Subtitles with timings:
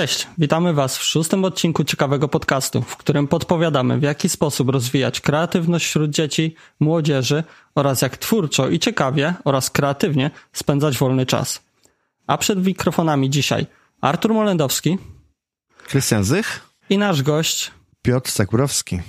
[0.00, 5.20] Cześć, witamy Was w szóstym odcinku ciekawego podcastu, w którym podpowiadamy, w jaki sposób rozwijać
[5.20, 7.44] kreatywność wśród dzieci, młodzieży
[7.74, 11.62] oraz jak twórczo i ciekawie oraz kreatywnie spędzać wolny czas.
[12.26, 13.66] A przed mikrofonami dzisiaj
[14.00, 14.98] Artur Molendowski,
[15.86, 16.60] Krystian Zych
[16.90, 17.70] i nasz gość
[18.02, 19.00] Piotr Sakurowski.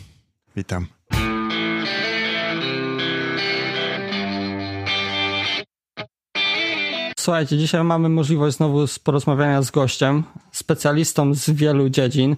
[0.55, 0.87] Witam.
[7.21, 12.35] Słuchajcie, dzisiaj mamy możliwość znowu porozmawiania z gościem, specjalistą z wielu dziedzin,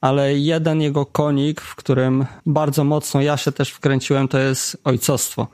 [0.00, 5.46] ale jeden jego konik, w którym bardzo mocno ja się też wkręciłem, to jest ojcostwo.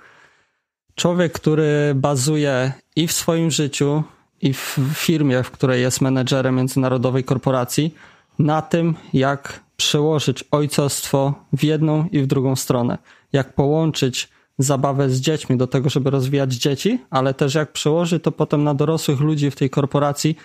[0.95, 4.03] Człowiek, który bazuje i w swoim życiu,
[4.43, 7.95] i w firmie, w której jest menedżerem międzynarodowej korporacji,
[8.39, 12.99] na tym, jak przełożyć ojcostwo w jedną i w drugą stronę.
[13.33, 18.33] Jak połączyć zabawę z dziećmi do tego, żeby rozwijać dzieci, ale też jak przełoży to
[18.33, 20.37] potem na dorosłych ludzi w tej korporacji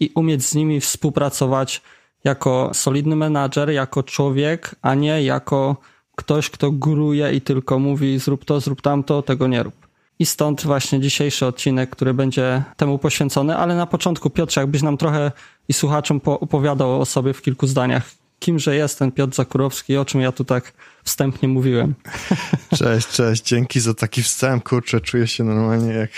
[0.00, 1.82] i umieć z nimi współpracować
[2.24, 5.76] jako solidny menadżer, jako człowiek, a nie jako
[6.16, 9.74] ktoś, kto góruje i tylko mówi zrób to, zrób tamto, tego nie rób.
[10.18, 14.96] I stąd właśnie dzisiejszy odcinek, który będzie temu poświęcony, ale na początku Piotrze, jakbyś nam
[14.96, 15.32] trochę
[15.68, 20.20] i słuchaczom opowiadał o sobie w kilku zdaniach, kimże jest ten Piotr Zakurowski, o czym
[20.20, 20.72] ja tu tak
[21.06, 21.94] wstępnie mówiłem.
[22.78, 26.10] Cześć, cześć, dzięki za taki wstęp, kurczę, czuję się normalnie jak...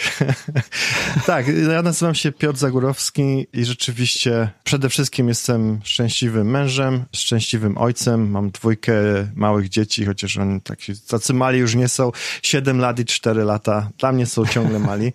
[1.27, 8.31] tak, ja nazywam się Piotr Zagórowski i rzeczywiście przede wszystkim jestem szczęśliwym mężem, szczęśliwym ojcem,
[8.31, 8.93] mam dwójkę
[9.35, 10.79] małych dzieci, chociaż oni tak
[11.09, 15.13] tacy mali już nie są, 7 lat i 4 lata, dla mnie są ciągle mali.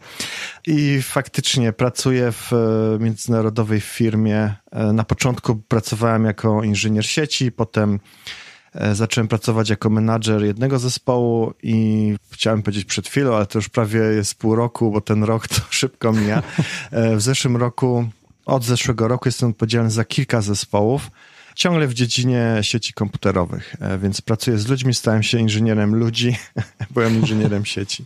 [0.67, 2.51] I faktycznie pracuję w
[2.99, 4.55] międzynarodowej firmie.
[4.93, 8.42] Na początku pracowałem jako inżynier sieci, potem E,
[8.93, 13.99] zacząłem pracować jako menadżer jednego zespołu i chciałem powiedzieć przed chwilą, ale to już prawie
[13.99, 16.43] jest pół roku, bo ten rok to szybko mija.
[16.91, 18.09] E, w zeszłym roku,
[18.45, 21.11] od zeszłego roku jestem odpowiedzialny za kilka zespołów
[21.55, 26.37] ciągle w dziedzinie sieci komputerowych, e, więc pracuję z ludźmi, stałem się inżynierem ludzi,
[26.93, 28.05] byłem inżynierem sieci.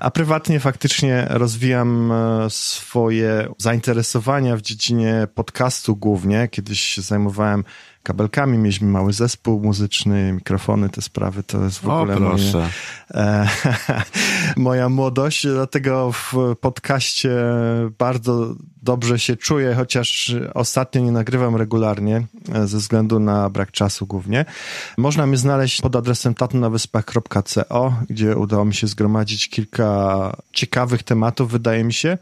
[0.00, 2.12] A prywatnie faktycznie rozwijam
[2.48, 6.48] swoje zainteresowania w dziedzinie podcastu głównie.
[6.48, 7.64] Kiedyś zajmowałem
[8.08, 12.58] kabelkami, mieliśmy mały zespół muzyczny, mikrofony, te sprawy, to jest w ogóle o, proszę.
[12.58, 12.68] Moje,
[13.24, 13.48] e,
[14.56, 17.30] moja młodość, dlatego w podcaście
[17.98, 24.06] bardzo dobrze się czuję, chociaż ostatnio nie nagrywam regularnie e, ze względu na brak czasu
[24.06, 24.44] głównie.
[24.98, 31.84] Można mnie znaleźć pod adresem tatunawyspach.co, gdzie udało mi się zgromadzić kilka ciekawych tematów, wydaje
[31.84, 32.18] mi się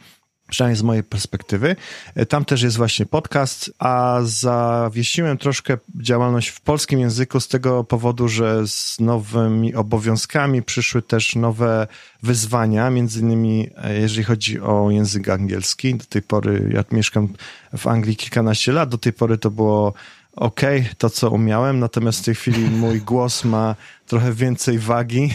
[0.48, 1.76] przynajmniej z mojej perspektywy.
[2.14, 7.84] E, tam też jest właśnie podcast, a zawiesiłem troszkę działalność w polskim języku z tego
[7.84, 11.86] powodu, że z nowymi obowiązkami przyszły też nowe
[12.22, 15.94] wyzwania, między innymi e, jeżeli chodzi o język angielski.
[15.94, 17.28] Do tej pory, ja mieszkam
[17.76, 19.94] w Anglii kilkanaście lat, do tej pory to było
[20.36, 20.60] ok,
[20.98, 25.34] to co umiałem, natomiast w tej chwili mój głos ma trochę więcej wagi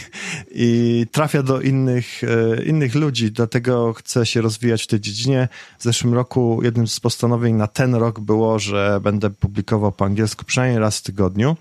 [0.50, 5.48] i trafia do innych, e, innych ludzi, dlatego chcę się rozwijać w tej dziedzinie.
[5.78, 10.44] W zeszłym roku jednym z postanowień na ten rok było, że będę publikował po angielsku
[10.44, 11.56] przynajmniej raz w tygodniu.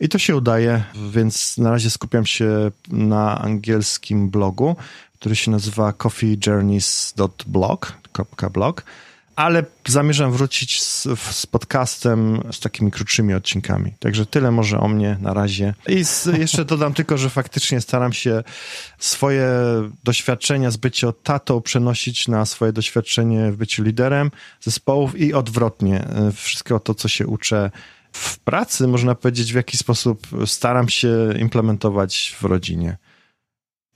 [0.00, 4.76] I to się udaje, więc na razie skupiam się na angielskim blogu,
[5.14, 7.92] który się nazywa coffeejourneys.blog,
[8.52, 8.84] blog
[9.36, 13.94] ale zamierzam wrócić z, z, podcastem z takimi krótszymi odcinkami.
[13.98, 15.74] Także tyle może o mnie na razie.
[15.88, 18.42] I z, jeszcze dodam tylko, że faktycznie staram się
[18.98, 19.48] swoje
[20.04, 26.04] doświadczenia z bycia tatą przenosić na swoje doświadczenie w byciu liderem zespołów i odwrotnie.
[26.34, 27.70] Wszystko to, co się uczę
[28.12, 32.96] w pracy, można powiedzieć, w jaki sposób staram się implementować w rodzinie.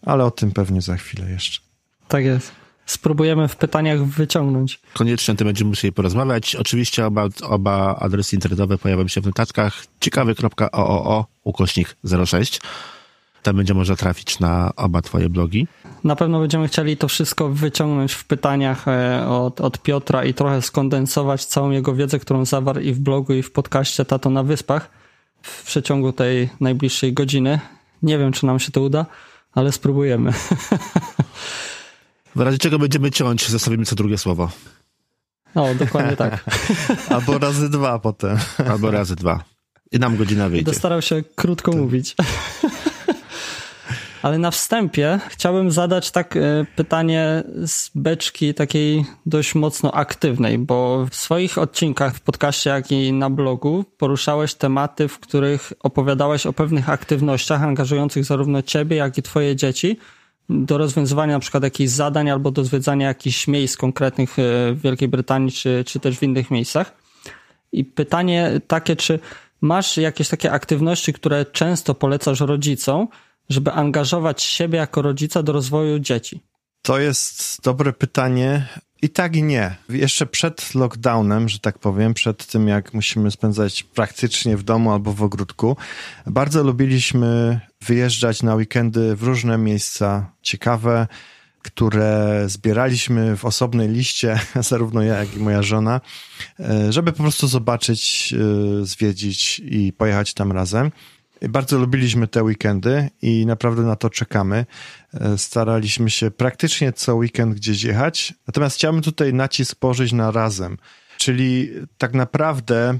[0.02, 1.60] Ale o tym pewnie za chwilę jeszcze.
[2.08, 4.80] Tak jest spróbujemy w pytaniach wyciągnąć.
[4.92, 6.56] Koniecznie o tym będziemy musieli porozmawiać.
[6.56, 9.84] Oczywiście oba, oba adresy internetowe pojawią się w notatkach.
[10.00, 11.96] ciekawy.ooo ukośnik
[12.26, 12.60] 06.
[13.42, 15.66] Tam będzie można trafić na oba twoje blogi.
[16.04, 20.62] Na pewno będziemy chcieli to wszystko wyciągnąć w pytaniach e, od, od Piotra i trochę
[20.62, 24.90] skondensować całą jego wiedzę, którą zawarł i w blogu, i w podcaście Tato na Wyspach
[25.42, 27.60] w przeciągu tej najbliższej godziny.
[28.02, 29.06] Nie wiem, czy nam się to uda,
[29.52, 30.32] ale spróbujemy.
[32.36, 34.50] W razie czego będziemy ciąć, zostawimy co drugie słowo.
[35.54, 36.44] No, dokładnie tak.
[37.10, 38.38] Albo razy dwa potem.
[38.70, 39.44] Albo razy dwa.
[39.92, 40.64] I nam godzina wyjdzie.
[40.64, 41.78] Dostarał się krótko to...
[41.78, 42.14] mówić.
[44.22, 51.06] Ale na wstępie chciałbym zadać tak e, pytanie z beczki takiej dość mocno aktywnej, bo
[51.10, 56.52] w swoich odcinkach w podcaście, jak i na blogu poruszałeś tematy, w których opowiadałeś o
[56.52, 59.98] pewnych aktywnościach angażujących zarówno ciebie, jak i twoje dzieci
[60.48, 65.08] do rozwiązywania na przykład jakichś zadań albo do zwiedzania jakichś miejsc konkretnych e, w Wielkiej
[65.08, 66.94] Brytanii czy, czy też w innych miejscach.
[67.72, 69.18] I pytanie takie, czy
[69.60, 73.08] masz jakieś takie aktywności, które często polecasz rodzicom,
[73.48, 76.40] żeby angażować siebie jako rodzica do rozwoju dzieci?
[76.82, 78.68] To jest dobre pytanie.
[79.02, 79.76] I tak i nie.
[79.88, 85.12] Jeszcze przed lockdownem, że tak powiem, przed tym jak musimy spędzać praktycznie w domu albo
[85.12, 85.76] w ogródku,
[86.26, 91.06] bardzo lubiliśmy wyjeżdżać na weekendy w różne miejsca ciekawe,
[91.62, 94.40] które zbieraliśmy w osobnej liście,
[94.70, 96.00] zarówno ja, jak i moja żona,
[96.60, 98.34] e, żeby po prostu zobaczyć,
[98.80, 100.90] e, zwiedzić i pojechać tam razem.
[101.48, 104.66] Bardzo lubiliśmy te weekendy i naprawdę na to czekamy.
[105.14, 108.34] E, staraliśmy się praktycznie co weekend gdzieś jechać.
[108.46, 110.76] Natomiast chciałbym tutaj nacisk położyć na razem.
[111.18, 112.98] Czyli tak naprawdę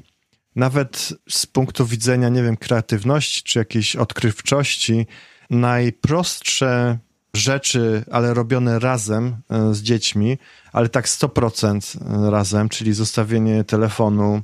[0.56, 5.06] nawet z punktu widzenia, nie wiem, kreatywności czy jakiejś odkrywczości,
[5.50, 6.98] najprostsze
[7.34, 10.38] rzeczy, ale robione razem e, z dziećmi,
[10.72, 14.42] ale tak 100% razem, czyli zostawienie telefonu,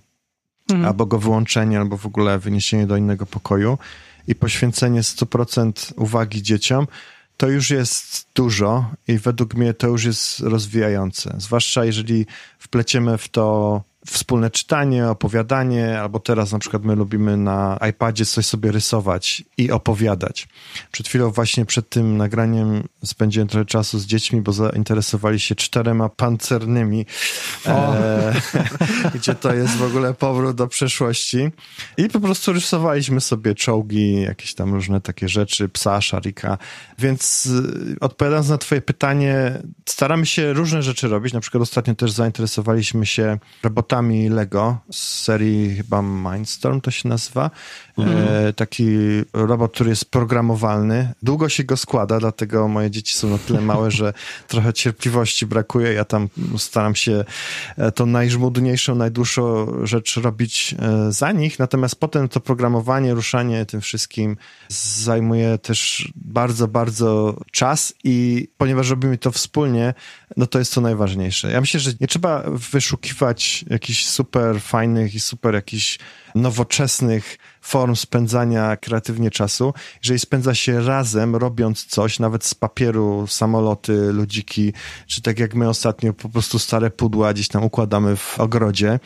[0.71, 0.89] mhm.
[0.89, 3.79] albo go wyłączenie, albo w ogóle wyniesienie do innego pokoju
[4.29, 6.87] i poświęcenie 100% uwagi dzieciom,
[7.37, 11.35] to już jest dużo i według mnie to już jest rozwijające.
[11.39, 12.27] Zwłaszcza jeżeli
[12.59, 18.47] wpleciemy w to wspólne czytanie, opowiadanie, albo teraz na przykład my lubimy na iPadzie coś
[18.47, 20.49] sobie rysować i opowiadać.
[20.93, 26.09] Przed chwilą właśnie przed tym nagraniem spędziłem trochę czasu z dziećmi, bo zainteresowali się czterema
[26.09, 27.07] pancernymi,
[27.67, 28.35] e,
[29.15, 31.51] gdzie to jest w ogóle powrót do przeszłości.
[31.97, 36.59] I po prostu rysowaliśmy sobie czołgi, jakieś tam różne takie rzeczy, psa, szarika.
[36.99, 41.33] Więc y, odpowiadając na twoje pytanie, staramy się różne rzeczy robić.
[41.33, 47.09] Na przykład ostatnio też zainteresowaliśmy się robotami robotami Lego z serii chyba Mindstorm to się
[47.09, 47.51] nazywa.
[47.99, 48.29] Mhm.
[48.49, 48.87] E, taki
[49.33, 51.13] robot, który jest programowalny.
[51.23, 54.13] Długo się go składa, dlatego moje dzieci są na tyle małe, że
[54.49, 55.93] trochę cierpliwości brakuje.
[55.93, 56.29] Ja tam
[56.59, 57.25] staram się
[57.77, 61.59] e, tą najżmudniejszą, najdłuższą rzecz robić e, za nich.
[61.59, 64.37] Natomiast potem to programowanie, ruszanie tym wszystkim
[64.99, 69.95] zajmuje też bardzo, bardzo czas i ponieważ robimy to wspólnie,
[70.37, 71.51] no to jest to najważniejsze.
[71.51, 72.43] Ja myślę, że nie trzeba
[72.73, 75.99] wyszukiwać jakichś super fajnych i super jakichś
[76.35, 84.13] nowoczesnych form spędzania kreatywnie czasu, jeżeli spędza się razem, robiąc coś, nawet z papieru, samoloty,
[84.13, 84.73] ludziki,
[85.07, 89.01] czy tak jak my ostatnio po prostu stare pudła gdzieś tam układamy w ogrodzie,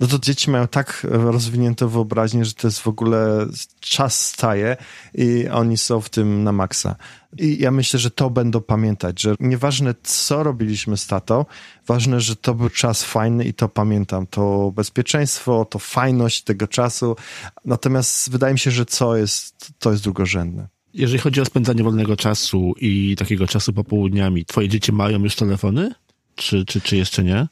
[0.00, 3.46] no to dzieci mają tak rozwiniętą wyobraźnię, że to jest w ogóle
[3.80, 4.76] czas staje
[5.14, 6.96] i oni są w tym na maksa.
[7.38, 11.44] I ja myślę, że to będą pamiętać, że nieważne co robiliśmy z tatą,
[11.86, 14.26] ważne, że to był czas fajny i to pamiętam.
[14.26, 17.16] To bezpieczeństwo, to fajność tego czasu.
[17.64, 20.68] Natomiast wydaje mi się, że co jest, to jest drugorzędne.
[20.94, 25.94] Jeżeli chodzi o spędzanie wolnego czasu i takiego czasu popołudniami, twoje dzieci mają już telefony?
[26.34, 27.48] Czy, czy, czy jeszcze nie?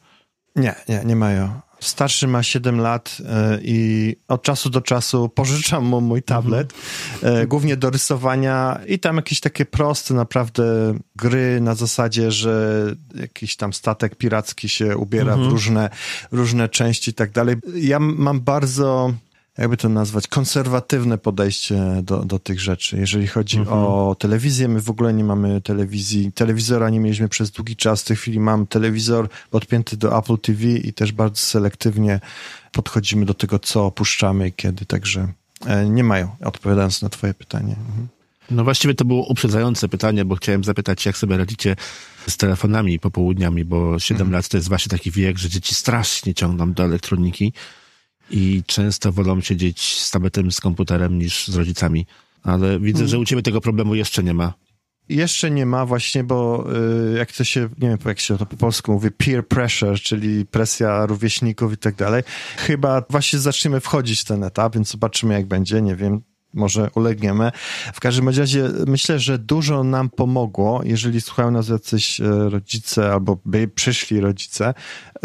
[0.56, 1.60] Nie, nie, nie mają.
[1.80, 6.74] Starszy ma 7 lat e, i od czasu do czasu pożyczam mu mój tablet,
[7.14, 7.48] mhm.
[7.48, 12.84] głównie do rysowania i tam jakieś takie proste naprawdę gry na zasadzie, że
[13.14, 15.48] jakiś tam statek piracki się ubiera mhm.
[15.48, 15.90] w różne,
[16.32, 17.56] różne części i tak dalej.
[17.74, 19.14] Ja mam bardzo
[19.58, 22.96] jakby to nazwać, konserwatywne podejście do, do tych rzeczy.
[22.96, 23.78] Jeżeli chodzi mhm.
[23.78, 28.02] o telewizję, my w ogóle nie mamy telewizji, telewizora nie mieliśmy przez długi czas.
[28.02, 32.20] W tej chwili mam telewizor podpięty do Apple TV i też bardzo selektywnie
[32.72, 35.28] podchodzimy do tego, co opuszczamy i kiedy, także
[35.66, 37.76] e, nie mają, odpowiadając na twoje pytanie.
[37.88, 38.08] Mhm.
[38.50, 41.76] No właściwie to było uprzedzające pytanie, bo chciałem zapytać, jak sobie radzicie
[42.28, 44.32] z telefonami popołudniami, bo 7 mhm.
[44.32, 47.52] lat to jest właśnie taki wiek, że dzieci strasznie ciągną do elektroniki
[48.30, 52.06] i często wolą siedzieć z tabletem, z komputerem niż z rodzicami.
[52.42, 54.54] Ale widzę, że u ciebie tego problemu jeszcze nie ma.
[55.08, 56.66] Jeszcze nie ma właśnie, bo
[57.14, 60.46] y, jak to się, nie wiem jak się to po polsku mówi, peer pressure, czyli
[60.46, 62.22] presja rówieśników i tak dalej.
[62.56, 66.22] Chyba właśnie zaczniemy wchodzić w ten etap, więc zobaczymy jak będzie, nie wiem
[66.54, 67.52] może ulegniemy.
[67.94, 73.38] W każdym razie myślę, że dużo nam pomogło, jeżeli słuchają nas jacyś e, rodzice albo
[73.44, 74.74] by przyszli rodzice,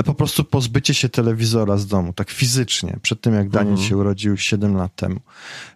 [0.04, 3.90] po prostu pozbycie się telewizora z domu, tak fizycznie, przed tym jak Daniel mhm.
[3.90, 5.20] się urodził 7 lat temu.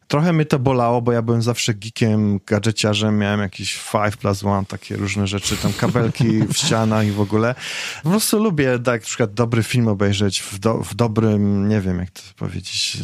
[0.10, 4.66] Trochę mnie to bolało, bo ja byłem zawsze geekiem, gadżeciarzem, miałem jakieś 5 plus 1,
[4.66, 7.56] takie różne rzeczy, tam kabelki w ścianach i w ogóle.
[8.04, 12.00] Po prostu lubię tak, na przykład dobry film obejrzeć w, do, w dobrym, nie wiem
[12.00, 12.98] jak to powiedzieć,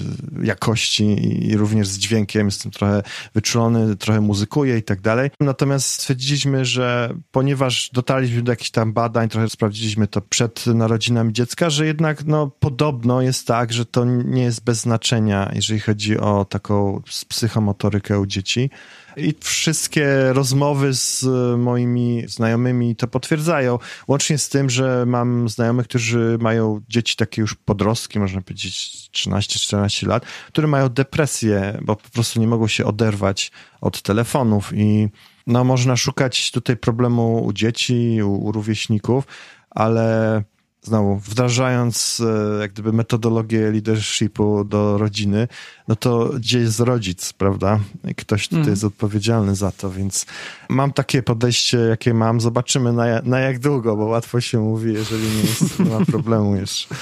[0.44, 1.06] jakości
[1.50, 2.46] i również z dźwiękiem.
[2.46, 3.04] Jestem trochę
[3.34, 5.30] wyczulony, trochę muzykuję i tak dalej.
[5.40, 10.68] Natomiast stwierdziliśmy, że ponieważ dotarliśmy do jakichś tam badań, trochę sprawdziliśmy to przed
[11.14, 15.80] narodzinami dziecka, że jednak no podobno jest tak, że to nie jest bez znaczenia, jeżeli
[15.80, 18.70] chodzi o taką psychomotorykę u dzieci.
[19.18, 21.26] I wszystkie rozmowy z
[21.58, 23.80] moimi znajomymi to potwierdzają.
[24.08, 30.08] Łącznie z tym, że mam znajomych, którzy mają dzieci takie już podrostki, można powiedzieć 13-14
[30.08, 35.10] lat, które mają depresję, bo po prostu nie mogą się oderwać od telefonów i
[35.48, 39.24] no, można szukać tutaj problemu u dzieci, u, u rówieśników,
[39.70, 40.44] ale
[40.86, 45.48] znowu wdrażając e, jak gdyby metodologię leadershipu do rodziny,
[45.88, 47.80] no to gdzie jest rodzic, prawda?
[48.18, 48.70] Ktoś tutaj mm.
[48.70, 50.26] jest odpowiedzialny za to, więc
[50.70, 52.42] mam takie podejście, jakie mam.
[52.42, 56.56] Zobaczymy na, na jak długo, bo łatwo się mówi, jeżeli nie, jest, nie ma problemu
[56.56, 56.96] jeszcze.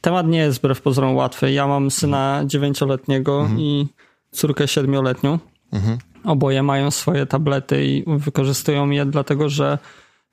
[0.00, 1.52] Temat nie jest wbrew pozorom łatwy.
[1.52, 3.60] Ja mam syna dziewięcioletniego mm.
[3.60, 3.88] i
[4.30, 5.38] córkę siedmioletnią.
[5.72, 5.98] Mm.
[6.24, 9.78] Oboje mają swoje tablety i wykorzystują je dlatego, że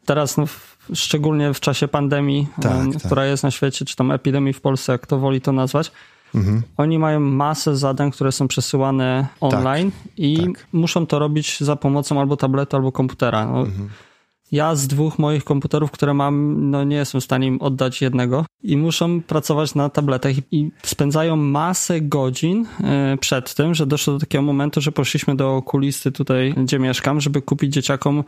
[0.05, 0.45] teraz no,
[0.93, 3.03] szczególnie w czasie pandemii, tak, tak.
[3.03, 5.91] która jest na świecie, czy tam epidemii w Polsce, jak to woli to nazwać,
[6.35, 6.61] mhm.
[6.77, 10.67] oni mają masę zadań, które są przesyłane online tak, i tak.
[10.73, 13.45] muszą to robić za pomocą albo tabletu, albo komputera.
[13.45, 13.89] No, mhm.
[14.51, 18.45] Ja z dwóch moich komputerów, które mam, no nie jestem w stanie im oddać jednego
[18.63, 24.19] i muszą pracować na tabletach i spędzają masę godzin e, przed tym, że doszło do
[24.19, 28.23] takiego momentu, że poszliśmy do okulisty tutaj, gdzie mieszkam, żeby kupić dzieciakom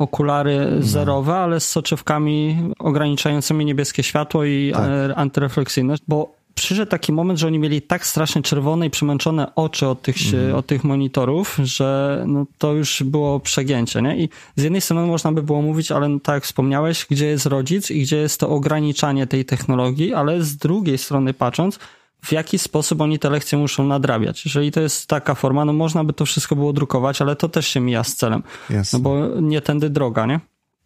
[0.00, 0.86] okulary no.
[0.86, 4.88] zerowe, ale z soczewkami ograniczającymi niebieskie światło i tak.
[5.10, 9.86] E, antyrefleksyjne, bo przyszedł taki moment, że oni mieli tak strasznie czerwone i przemęczone oczy
[9.86, 10.54] od tych, mm.
[10.54, 14.16] od tych monitorów, że no, to już było przegięcie, nie?
[14.16, 17.90] I z jednej strony można by było mówić, ale tak jak wspomniałeś, gdzie jest rodzic
[17.90, 21.78] i gdzie jest to ograniczanie tej technologii, ale z drugiej strony patrząc,
[22.22, 24.44] w jaki sposób oni te lekcje muszą nadrabiać.
[24.44, 27.66] Jeżeli to jest taka forma, no można by to wszystko było drukować, ale to też
[27.66, 28.42] się mija z celem.
[28.70, 28.98] Jasne.
[28.98, 30.40] No bo nie tędy droga, nie?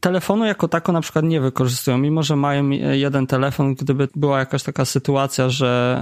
[0.05, 4.63] Telefonu jako tako na przykład nie wykorzystują, mimo że mają jeden telefon, gdyby była jakaś
[4.63, 6.01] taka sytuacja, że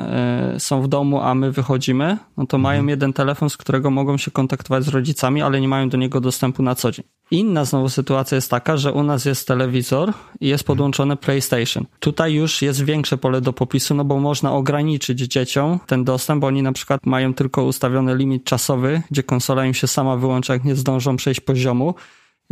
[0.54, 2.62] e, są w domu, a my wychodzimy, no to mhm.
[2.62, 6.21] mają jeden telefon, z którego mogą się kontaktować z rodzicami, ale nie mają do niego
[6.21, 7.04] dostępu na co dzień.
[7.30, 11.87] Inna znowu sytuacja jest taka, że u nas jest telewizor i jest podłączony PlayStation.
[12.00, 16.47] Tutaj już jest większe pole do popisu, no bo można ograniczyć dzieciom ten dostęp, bo
[16.47, 20.64] oni na przykład mają tylko ustawiony limit czasowy, gdzie konsola im się sama wyłącza, jak
[20.64, 21.94] nie zdążą przejść poziomu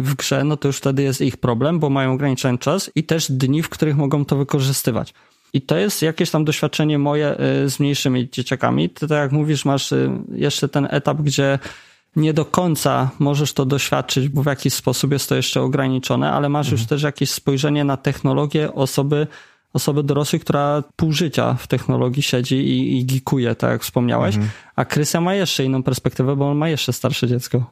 [0.00, 3.33] w grze, no to już wtedy jest ich problem, bo mają ograniczony czas i też
[3.33, 5.14] dni, w których mogą to wykorzystywać.
[5.52, 8.90] I to jest jakieś tam doświadczenie moje y, z mniejszymi dzieciakami.
[8.90, 11.59] Ty tak jak mówisz, masz y, jeszcze ten etap, gdzie
[12.16, 16.49] nie do końca możesz to doświadczyć, bo w jakiś sposób jest to jeszcze ograniczone, ale
[16.49, 16.80] masz mhm.
[16.80, 19.26] już też jakieś spojrzenie na technologię osoby,
[19.73, 24.35] osoby dorosłej, która pół życia w technologii siedzi i, i gikuje, tak jak wspomniałeś.
[24.35, 24.53] Mhm.
[24.77, 27.71] A Krysia ma jeszcze inną perspektywę, bo on ma jeszcze starsze dziecko.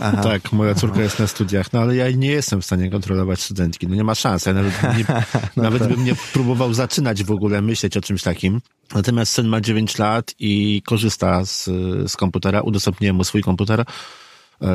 [0.00, 0.22] Aha.
[0.22, 3.88] Tak, moja córka jest na studiach, no ale ja nie jestem w stanie kontrolować studentki.
[3.88, 4.46] No nie ma szans.
[4.46, 5.04] Ja nawet, nie,
[5.56, 5.92] no nawet tak.
[5.92, 8.60] bym nie próbował zaczynać w ogóle myśleć o czymś takim.
[8.94, 11.64] Natomiast syn ma 9 lat i korzysta z,
[12.06, 12.60] z komputera.
[12.60, 13.84] Udostępniłem mu swój komputer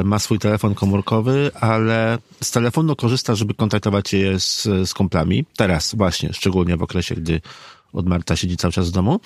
[0.03, 5.45] ma swój telefon komórkowy, ale z telefonu korzysta, żeby kontaktować się z, z kumplami.
[5.57, 7.41] Teraz właśnie, szczególnie w okresie, gdy
[7.93, 9.19] od marca siedzi cały czas w domu.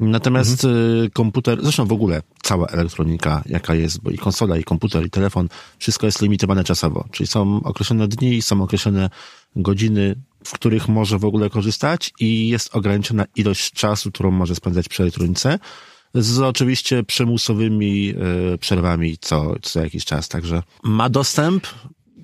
[0.00, 1.10] Natomiast mhm.
[1.10, 5.48] komputer, zresztą w ogóle cała elektronika, jaka jest, bo i konsola, i komputer, i telefon,
[5.78, 7.04] wszystko jest limitowane czasowo.
[7.10, 9.10] Czyli są określone dni, są określone
[9.56, 10.14] godziny,
[10.44, 15.02] w których może w ogóle korzystać i jest ograniczona ilość czasu, którą może spędzać przy
[15.02, 15.58] elektronice
[16.22, 18.14] z oczywiście przymusowymi
[18.54, 20.28] e, przerwami co, co jakiś czas.
[20.28, 21.66] Także ma dostęp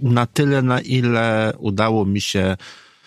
[0.03, 2.57] na tyle, na ile udało mi się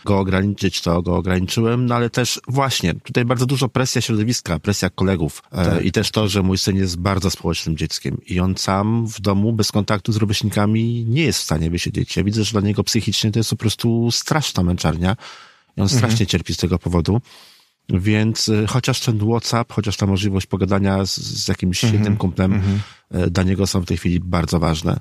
[0.05, 4.89] go ograniczyć, to go ograniczyłem, no ale też właśnie, tutaj bardzo dużo presja środowiska, presja
[4.89, 5.85] kolegów e, tak.
[5.85, 9.53] i też to, że mój syn jest bardzo społecznym dzieckiem i on sam w domu
[9.53, 12.17] bez kontaktu z rówieśnikami nie jest w stanie wysiedzieć.
[12.17, 15.15] Ja widzę, że dla niego psychicznie to jest po prostu straszna męczarnia
[15.77, 16.27] i on strasznie mhm.
[16.27, 17.21] cierpi z tego powodu.
[17.89, 22.53] Więc y, chociaż ten WhatsApp, chociaż ta możliwość pogadania z, z jakimś mm -hmm, kumplem,
[22.53, 23.29] mm -hmm.
[23.29, 24.99] dla niego są w tej chwili bardzo ważne.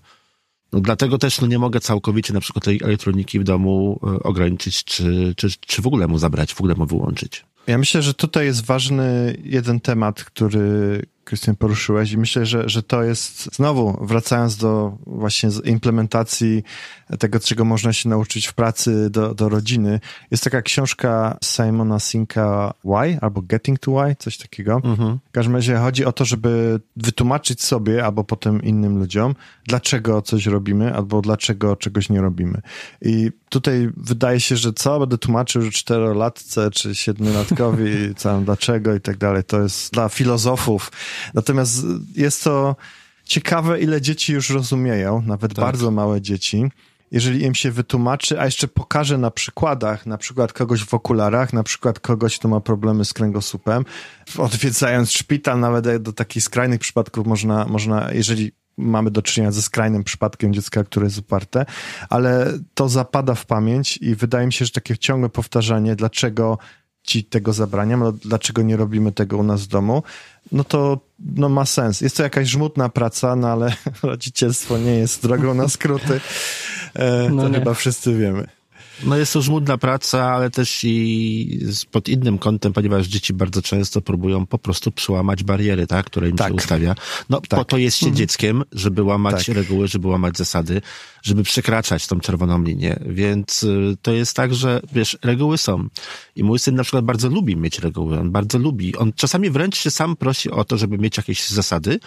[0.73, 4.85] No, dlatego też no, nie mogę całkowicie na przykład tej elektroniki w domu y, ograniczyć,
[4.85, 7.45] czy, czy, czy w ogóle mu zabrać, w ogóle mu wyłączyć.
[7.67, 12.83] Ja myślę, że tutaj jest ważny jeden temat, który, Krystian, poruszyłeś i myślę, że, że
[12.83, 16.63] to jest, znowu wracając do właśnie implementacji
[17.19, 22.75] tego, czego można się nauczyć w pracy do, do rodziny, jest taka książka Simona Sinka
[22.85, 24.81] Why, albo Getting to Why, coś takiego.
[24.85, 25.19] Mhm.
[25.29, 29.35] W każdym razie chodzi o to, żeby wytłumaczyć sobie, albo potem innym ludziom,
[29.67, 32.61] dlaczego coś robimy, albo dlaczego czegoś nie robimy.
[33.03, 39.17] I tutaj wydaje się, że co, będę tłumaczył czterolatce, czy siedmiolatkowi, co, dlaczego i tak
[39.17, 39.45] dalej.
[39.45, 40.93] To jest dla filozofów,
[41.35, 42.77] Natomiast jest to
[43.25, 45.65] ciekawe, ile dzieci już rozumieją, nawet tak.
[45.65, 46.71] bardzo małe dzieci.
[47.11, 51.63] Jeżeli im się wytłumaczy, a jeszcze pokaże na przykładach, na przykład kogoś w okularach, na
[51.63, 53.85] przykład kogoś, kto ma problemy z kręgosłupem,
[54.39, 60.05] odwiedzając szpital, nawet do takich skrajnych przypadków można, można jeżeli mamy do czynienia ze skrajnym
[60.05, 61.67] przypadkiem dziecka, które jest uparte,
[62.11, 66.59] ale to zapada w pamięć i wydaje mi się, że takie ciągłe powtarzanie, dlaczego
[67.07, 70.03] ci tego zabraniam, no, dlaczego nie robimy tego u nas w domu,
[70.53, 72.01] no to no, ma sens.
[72.01, 73.73] Jest to jakaś żmudna praca, no ale
[74.03, 76.21] rodzicielstwo nie jest drogą na skróty.
[76.95, 77.59] E, no to nie.
[77.59, 78.56] chyba wszyscy wiemy.
[79.05, 81.61] No jest to żmudna praca, ale też i
[81.91, 86.37] pod innym kątem, ponieważ dzieci bardzo często próbują po prostu przełamać bariery, tak, które im
[86.37, 86.49] tak.
[86.49, 86.95] się ustawia.
[87.31, 87.61] No tak.
[87.61, 88.17] po to jest się mhm.
[88.17, 89.57] dzieckiem, żeby łamać tak.
[89.57, 90.81] reguły, żeby łamać zasady,
[91.23, 93.01] żeby przekraczać tą czerwoną linię.
[93.07, 95.89] Więc y, to jest tak, że wiesz, reguły są.
[96.37, 98.19] I mój syn na przykład bardzo lubi mieć reguły.
[98.19, 98.97] On bardzo lubi.
[98.97, 102.01] On czasami wręcz się sam prosi o to, żeby mieć jakieś zasady,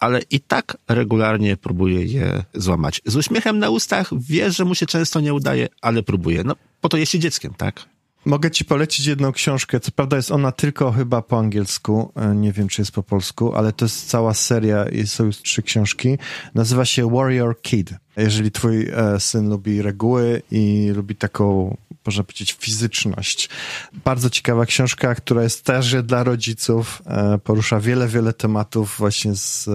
[0.00, 3.00] ale i tak regularnie próbuje je złamać.
[3.04, 6.44] Z uśmiechem na ustach wie, że mu się często nie udaje, ale próbuje.
[6.44, 7.86] No, po to jest się dzieckiem, tak?
[8.26, 9.80] Mogę ci polecić jedną książkę.
[9.80, 12.12] Co prawda jest ona tylko chyba po angielsku.
[12.16, 14.84] E, nie wiem, czy jest po polsku, ale to jest cała seria.
[15.04, 16.18] Są już trzy książki.
[16.54, 17.90] Nazywa się Warrior Kid.
[18.16, 21.76] Jeżeli twój e, syn lubi reguły i lubi taką
[22.06, 23.48] można powiedzieć, fizyczność.
[24.04, 29.68] Bardzo ciekawa książka, która jest też dla rodziców, e, porusza wiele, wiele tematów właśnie z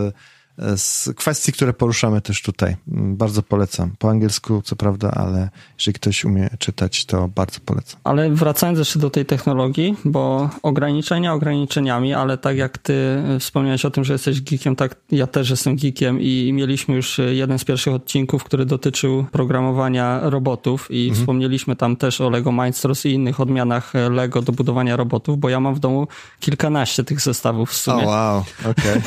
[0.77, 2.75] z kwestii, które poruszamy też tutaj.
[2.87, 3.91] Bardzo polecam.
[3.99, 7.99] Po angielsku, co prawda, ale jeżeli ktoś umie czytać, to bardzo polecam.
[8.03, 13.91] Ale wracając jeszcze do tej technologii, bo ograniczenia ograniczeniami, ale tak jak ty wspomniałeś o
[13.91, 17.93] tym, że jesteś geekiem, tak ja też jestem geekiem i mieliśmy już jeden z pierwszych
[17.93, 21.19] odcinków, który dotyczył programowania robotów i mhm.
[21.19, 25.59] wspomnieliśmy tam też o Lego Mindstorms i innych odmianach Lego do budowania robotów, bo ja
[25.59, 26.07] mam w domu
[26.39, 28.03] kilkanaście tych zestawów w sumie.
[28.03, 28.71] O wow, okej.
[28.71, 29.01] Okay.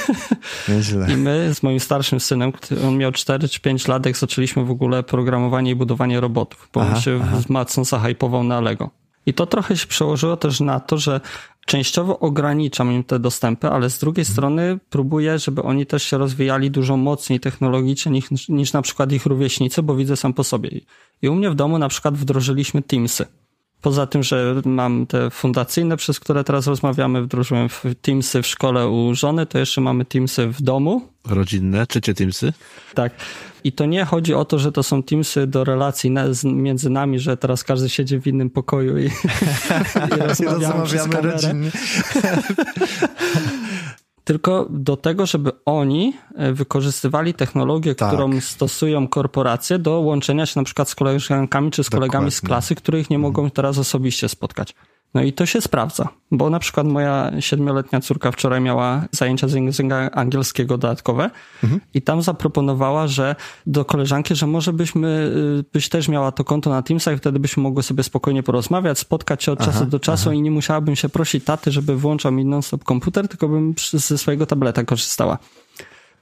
[0.68, 1.12] Nieźle.
[1.12, 2.52] I my z moim starszym synem,
[2.86, 6.82] on miał 4 czy 5 lat, jak zaczęliśmy w ogóle programowanie i budowanie robotów, bo
[6.82, 7.38] aha, on się aha.
[7.48, 8.90] mocno zahypował na Lego.
[9.26, 11.20] I to trochę się przełożyło też na to, że
[11.66, 14.32] częściowo ograniczam im te dostępy, ale z drugiej hmm.
[14.32, 19.26] strony próbuję, żeby oni też się rozwijali dużo mocniej technologicznie niż, niż na przykład ich
[19.26, 20.70] rówieśnicy, bo widzę sam po sobie.
[21.22, 23.26] I u mnie w domu na przykład wdrożyliśmy Teamsy.
[23.82, 28.88] Poza tym, że mam te fundacyjne, przez które teraz rozmawiamy, wdrożyłem w Teamsy w szkole
[28.88, 31.13] u żony, to jeszcze mamy Teamsy w domu.
[31.28, 32.52] Rodzinne, trzecie Teamsy?
[32.94, 33.12] Tak.
[33.64, 37.36] I to nie chodzi o to, że to są Teamsy do relacji między nami, że
[37.36, 39.04] teraz każdy siedzi w innym pokoju i,
[40.16, 41.70] i rozmawiamy, rozmawiamy rodzinnie.
[44.24, 48.08] tylko do tego, żeby oni e, wykorzystywali technologię, tak.
[48.08, 52.08] którą stosują korporacje do łączenia się na przykład z koleżankami czy z Dokładnie.
[52.08, 54.74] kolegami z klasy, których nie mogą teraz osobiście spotkać.
[55.14, 59.52] No i to się sprawdza, bo na przykład moja siedmioletnia córka wczoraj miała zajęcia z
[59.52, 61.30] języka angielskiego dodatkowe
[61.62, 61.80] mhm.
[61.94, 65.08] i tam zaproponowała, że do koleżanki, że może byśmy,
[65.60, 69.44] y, byś też miała to konto na Teamsach, wtedy byśmy mogły sobie spokojnie porozmawiać, spotkać
[69.44, 70.34] się od aha, czasu do czasu aha.
[70.34, 74.46] i nie musiałabym się prosić taty, żeby włączał mi non-stop komputer, tylko bym ze swojego
[74.46, 75.38] tableta korzystała.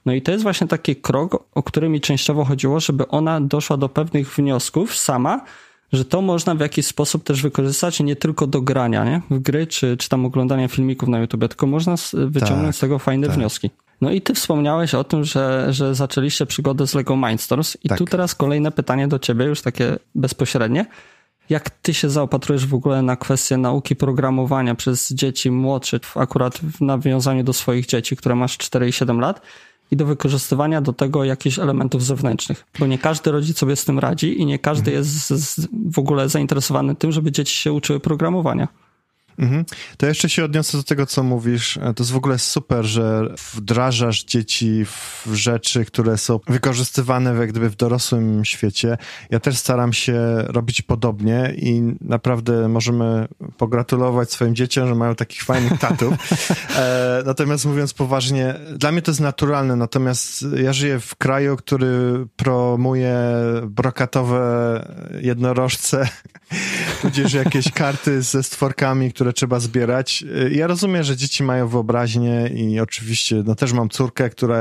[0.05, 3.77] No i to jest właśnie taki krok, o który mi częściowo chodziło, żeby ona doszła
[3.77, 5.41] do pewnych wniosków sama,
[5.93, 9.21] że to można w jakiś sposób też wykorzystać nie tylko do grania nie?
[9.29, 12.99] w gry, czy, czy tam oglądania filmików na YouTube, tylko można wyciągnąć tak, z tego
[12.99, 13.35] fajne tak.
[13.35, 13.69] wnioski.
[14.01, 17.97] No i ty wspomniałeś o tym, że, że zaczęliście przygodę z LEGO Mindstorms i tak.
[17.97, 20.85] tu teraz kolejne pytanie do ciebie, już takie bezpośrednie.
[21.49, 26.81] Jak ty się zaopatrujesz w ogóle na kwestię nauki programowania przez dzieci młodsze, akurat w
[26.81, 29.41] nawiązaniu do swoich dzieci, które masz 4 i 7 lat?
[29.91, 33.99] I do wykorzystywania do tego jakichś elementów zewnętrznych, bo nie każdy rodzic sobie z tym
[33.99, 34.97] radzi i nie każdy mhm.
[34.97, 38.67] jest w ogóle zainteresowany tym, żeby dzieci się uczyły programowania.
[39.39, 39.65] Mhm.
[39.97, 41.79] To jeszcze się odniosę do tego, co mówisz.
[41.95, 47.69] To jest w ogóle super, że wdrażasz dzieci w rzeczy, które są wykorzystywane jak gdyby
[47.69, 48.97] w dorosłym świecie.
[49.29, 50.17] Ja też staram się
[50.47, 56.13] robić podobnie i naprawdę możemy pogratulować swoim dzieciom, że mają takich fajnych tatów.
[56.75, 62.25] E, natomiast mówiąc poważnie, dla mnie to jest naturalne, natomiast ja żyję w kraju, który
[62.35, 63.17] promuje
[63.67, 64.41] brokatowe
[65.21, 66.07] jednorożce,
[67.01, 70.23] tudzież jakieś karty ze stworkami, które które trzeba zbierać.
[70.51, 74.57] Ja rozumiem, że dzieci mają wyobraźnię i oczywiście, no też mam córkę, która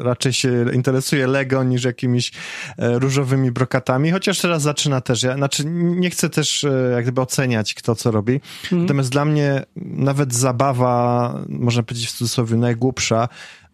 [0.00, 2.32] raczej się interesuje Lego niż jakimiś
[2.78, 7.20] e, różowymi brokatami, chociaż teraz zaczyna też, ja, znaczy nie chcę też e, jak gdyby
[7.20, 8.82] oceniać kto co robi, mhm.
[8.82, 13.28] natomiast dla mnie nawet zabawa, można powiedzieć w cudzysłowie najgłupsza,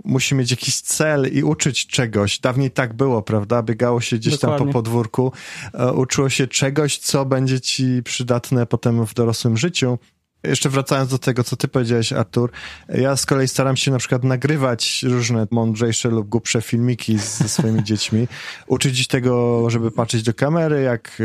[0.04, 2.38] musi mieć jakiś cel i uczyć czegoś.
[2.38, 3.62] Dawniej tak było, prawda?
[3.62, 4.58] Biegało się gdzieś Dokładnie.
[4.58, 5.32] tam po podwórku,
[5.74, 9.98] e, uczyło się czegoś, co będzie ci przydatne potem w dorosłym życiu.
[10.44, 12.50] Jeszcze wracając do tego, co ty powiedziałeś, Artur,
[12.88, 17.84] ja z kolei staram się na przykład nagrywać różne mądrzejsze lub głupsze filmiki ze swoimi
[17.88, 18.28] dziećmi,
[18.66, 21.24] uczyć ich tego, żeby patrzeć do kamery, jak e,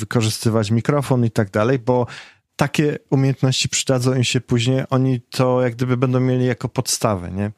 [0.00, 2.06] wykorzystywać mikrofon i tak dalej, bo
[2.58, 7.50] takie umiejętności przydadzą im się później, oni to jak gdyby będą mieli jako podstawę, nie?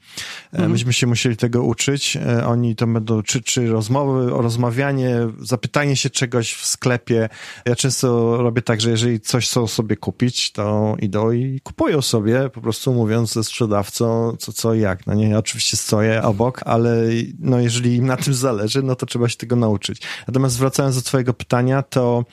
[0.53, 0.73] Mhm.
[0.73, 6.55] Myśmy się musieli tego uczyć, oni to będą, czy, czy rozmowy, rozmawianie, zapytanie się czegoś
[6.55, 7.29] w sklepie.
[7.67, 12.49] Ja często robię tak, że jeżeli coś chcą sobie kupić, to idą i kupują sobie,
[12.49, 15.07] po prostu mówiąc ze sprzedawcą, co, co jak.
[15.07, 16.97] No nie, ja oczywiście stoję obok, ale
[17.39, 20.03] no jeżeli im na tym zależy, no to trzeba się tego nauczyć.
[20.29, 22.25] Natomiast wracając do twojego pytania, to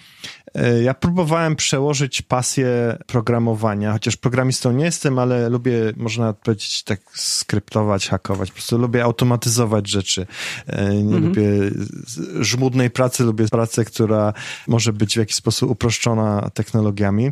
[0.46, 0.47] e,
[0.84, 8.08] ja próbowałem przełożyć pasję programowania, chociaż programistą nie jestem, ale lubię, można powiedzieć, tak skryptować,
[8.10, 8.50] hakować.
[8.50, 10.28] Po prostu lubię automatyzować rzeczy.
[10.68, 11.24] E, nie mhm.
[11.24, 11.44] lubię
[12.40, 14.34] żmudnej pracy, lubię pracę, która
[14.68, 17.32] może być w jakiś sposób uproszczona technologiami.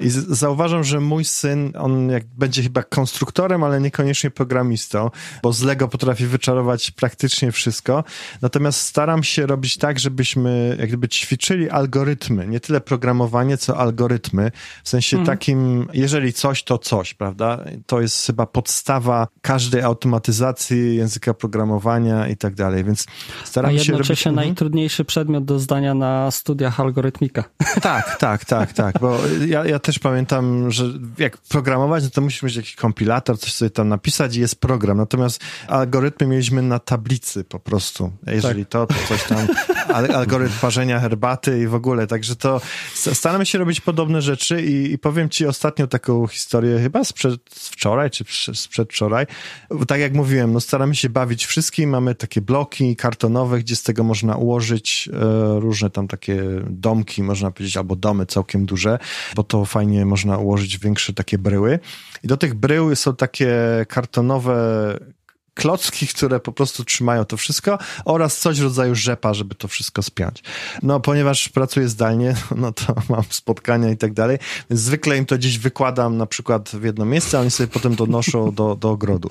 [0.00, 5.10] I zauważam, że mój syn, on jak będzie chyba konstruktorem, ale niekoniecznie programistą,
[5.42, 8.04] bo z Lego potrafi wyczarować praktycznie wszystko.
[8.42, 14.50] Natomiast staram się robić tak, żebyśmy jak gdyby ćwiczyli algorytmy, nie tyle programowanie, co algorytmy.
[14.84, 15.26] W sensie mm.
[15.26, 17.64] takim, jeżeli coś, to coś, prawda?
[17.86, 23.06] To jest chyba podstawa każdej automatyzacji języka programowania i tak dalej, więc
[23.44, 23.88] staram się robić...
[23.88, 24.46] jednocześnie mhm.
[24.46, 27.44] najtrudniejszy przedmiot do zdania na studiach algorytmika.
[27.82, 30.84] Tak, tak, tak, tak, bo ja, ja też pamiętam, że
[31.18, 34.96] jak programować, no to musisz mieć jakiś kompilator, coś sobie tam napisać i jest program.
[34.96, 38.12] Natomiast algorytmy mieliśmy na tablicy po prostu.
[38.26, 38.70] Jeżeli tak.
[38.70, 39.38] to, to coś tam,
[40.14, 42.06] algorytm parzenia herbaty i w ogóle.
[42.06, 42.60] Także to
[42.94, 48.10] staramy się robić podobne rzeczy i, i powiem ci ostatnio taką historię, chyba sprzed wczoraj,
[48.10, 48.24] czy
[48.54, 49.26] sprzed wczoraj.
[49.86, 51.90] Tak jak mówiłem, no staramy się bawić wszystkim.
[51.90, 57.50] Mamy takie bloki kartonowe, gdzie z tego można ułożyć e, różne tam takie domki, można
[57.50, 58.98] powiedzieć, albo domy całkiem duże,
[59.34, 61.78] bo to fajnie można ułożyć większe takie bryły.
[62.22, 63.52] I do tych brył są takie
[63.88, 64.54] kartonowe
[65.58, 70.02] klocki, które po prostu trzymają to wszystko oraz coś w rodzaju rzepa, żeby to wszystko
[70.02, 70.42] spiąć.
[70.82, 74.38] No, ponieważ pracuję zdalnie, no to mam spotkania i tak dalej,
[74.70, 77.94] więc zwykle im to gdzieś wykładam na przykład w jedno miejsce, a oni sobie potem
[77.94, 79.30] donoszą do, do ogrodu.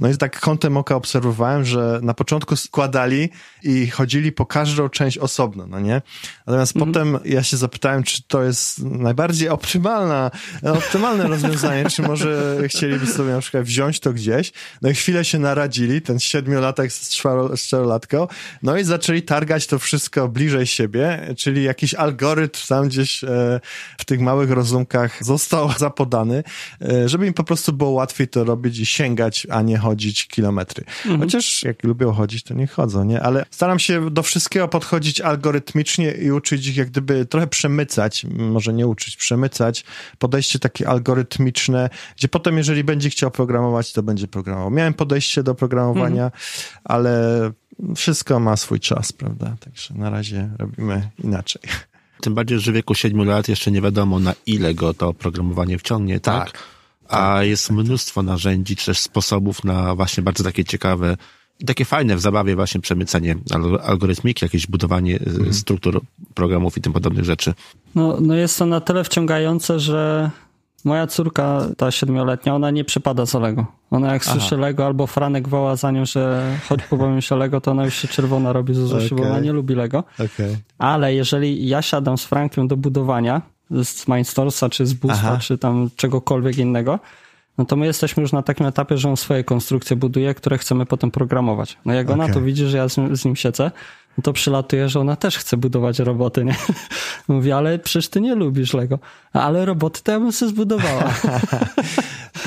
[0.00, 3.28] No i tak kątem oka obserwowałem, że na początku składali
[3.62, 6.02] i chodzili po każdą część osobno, no nie?
[6.46, 6.88] Natomiast mm.
[6.88, 10.30] potem ja się zapytałem, czy to jest najbardziej optymalna,
[10.62, 15.38] optymalne rozwiązanie, czy może chcieliby sobie na przykład wziąć to gdzieś, no i chwilę się
[15.38, 17.22] narazić poradzili, ten siedmiolatek z,
[17.56, 18.26] czterolatką,
[18.62, 23.60] no i zaczęli targać to wszystko bliżej siebie, czyli jakiś algorytm tam gdzieś e,
[23.98, 26.44] w tych małych rozumkach został zapodany,
[26.82, 30.84] e, żeby im po prostu było łatwiej to robić i sięgać, a nie chodzić kilometry.
[31.04, 31.20] Mhm.
[31.20, 33.22] Chociaż jak lubią chodzić, to nie chodzą, nie?
[33.22, 38.72] Ale staram się do wszystkiego podchodzić algorytmicznie i uczyć ich jak gdyby trochę przemycać, może
[38.72, 39.84] nie uczyć, przemycać
[40.18, 44.70] podejście takie algorytmiczne, gdzie potem jeżeli będzie chciał programować, to będzie programował.
[44.70, 46.42] Miałem podejście do programowania, mhm.
[46.84, 47.12] ale
[47.96, 49.56] wszystko ma swój czas, prawda?
[49.60, 51.62] Także na razie robimy inaczej.
[52.20, 55.78] Tym bardziej, że w wieku 7 lat jeszcze nie wiadomo, na ile go to oprogramowanie
[55.78, 56.50] wciągnie, tak?
[56.52, 56.62] tak?
[57.08, 61.16] A jest mnóstwo narzędzi, czy też sposobów na właśnie bardzo takie ciekawe
[61.66, 63.36] takie fajne w zabawie właśnie przemycenie
[63.84, 65.54] algorytmiki, jakieś budowanie mhm.
[65.54, 66.00] struktur
[66.34, 67.54] programów i tym podobnych rzeczy.
[67.94, 70.30] No, no jest to na tyle wciągające, że
[70.86, 73.66] Moja córka, ta siedmioletnia, ona nie przypada za Lego.
[73.90, 74.32] Ona jak Aha.
[74.32, 77.94] słyszy Lego albo Franek woła za nią, że chodź pobawimy się Lego, to ona już
[77.94, 79.08] się czerwona robi z okay.
[79.12, 80.04] bo ona nie lubi Lego.
[80.14, 80.58] Okay.
[80.78, 85.90] Ale jeżeli ja siadam z Frankiem do budowania, z Mindstoresa, czy z Boosta, czy tam
[85.96, 86.98] czegokolwiek innego,
[87.58, 90.86] no to my jesteśmy już na takim etapie, że on swoje konstrukcje buduje, które chcemy
[90.86, 91.78] potem programować.
[91.84, 92.22] No jak okay.
[92.22, 93.70] ona to widzi, że ja z, z nim siedzę,
[94.18, 96.56] no to przylatuje, że ona też chce budować roboty, nie?
[97.28, 98.98] Mówi, ale przecież ty nie lubisz Lego.
[99.32, 101.14] Ale roboty to ja bym sobie zbudowała.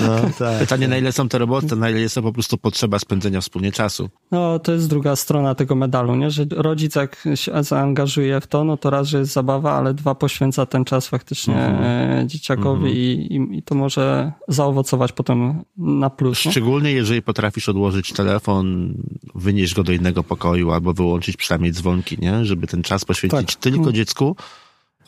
[0.02, 0.60] No, tak.
[0.60, 3.72] Pytanie, na ile są te roboty, na ile jest to po prostu potrzeba spędzenia wspólnie
[3.72, 4.10] czasu.
[4.32, 6.32] No, to jest druga strona tego medalu, nie?
[6.32, 10.16] Że rodzic jak się zaangażuje w to, no to raz, że jest zabawa, ale dwa,
[10.16, 12.30] poświęca ten czas faktycznie mm.
[12.30, 12.98] dzieciakowi mm.
[12.98, 16.38] i, i, i, to może zaowocować potem na plus.
[16.38, 18.94] Szczególnie jeżeli potrafisz odłożyć telefon,
[19.36, 22.46] wynieść go do innego pokoju albo wyłączyć przynajmniej dzwonki, nie?
[22.46, 23.64] Żeby ten czas poświęcić tak.
[23.64, 24.36] tylko dziecku,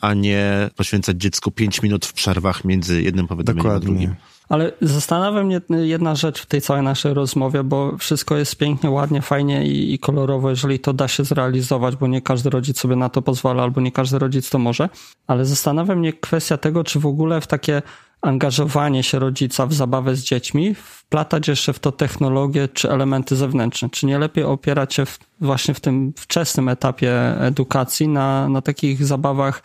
[0.00, 3.88] a nie poświęcać dziecku pięć minut w przerwach między jednym powiadomieniem Dokładnie.
[3.88, 4.14] a drugim.
[4.48, 9.22] Ale zastanawia mnie jedna rzecz w tej całej naszej rozmowie, bo wszystko jest pięknie, ładnie,
[9.22, 13.08] fajnie i, i, kolorowo, jeżeli to da się zrealizować, bo nie każdy rodzic sobie na
[13.08, 14.88] to pozwala, albo nie każdy rodzic to może.
[15.26, 17.82] Ale zastanawia mnie kwestia tego, czy w ogóle w takie
[18.22, 23.90] angażowanie się rodzica w zabawę z dziećmi, wplatać jeszcze w to technologię czy elementy zewnętrzne.
[23.90, 29.04] Czy nie lepiej opierać się w, właśnie w tym wczesnym etapie edukacji na, na takich
[29.06, 29.62] zabawach,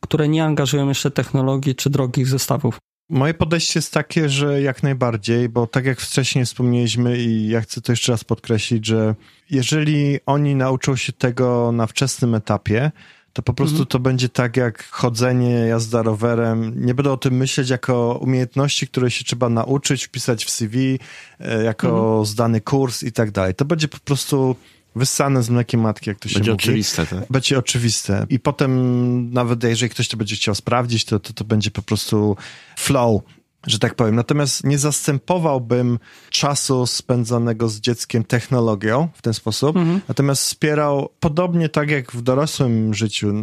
[0.00, 2.78] które nie angażują jeszcze technologii czy drogich zestawów?
[3.10, 7.80] Moje podejście jest takie, że jak najbardziej, bo tak jak wcześniej wspomnieliśmy i ja chcę
[7.80, 9.14] to jeszcze raz podkreślić, że
[9.50, 12.90] jeżeli oni nauczą się tego na wczesnym etapie,
[13.32, 13.86] to po prostu mhm.
[13.86, 16.86] to będzie tak jak chodzenie, jazda rowerem.
[16.86, 20.98] Nie będę o tym myśleć jako umiejętności, które się trzeba nauczyć, wpisać w CV,
[21.40, 22.26] e, jako mhm.
[22.26, 23.54] zdany kurs i tak dalej.
[23.54, 24.56] To będzie po prostu
[24.96, 26.56] wyssane z mlekiem matki, jak to się będzie mówi.
[26.56, 27.24] Będzie oczywiste, tak?
[27.30, 28.26] Będzie oczywiste.
[28.30, 32.36] I potem nawet jeżeli ktoś to będzie chciał sprawdzić, to, to, to będzie po prostu
[32.76, 33.22] flow
[33.66, 34.14] że tak powiem.
[34.14, 35.98] Natomiast nie zastępowałbym
[36.30, 40.00] czasu spędzonego z dzieckiem technologią w ten sposób, mhm.
[40.08, 43.42] natomiast wspierał podobnie tak jak w dorosłym życiu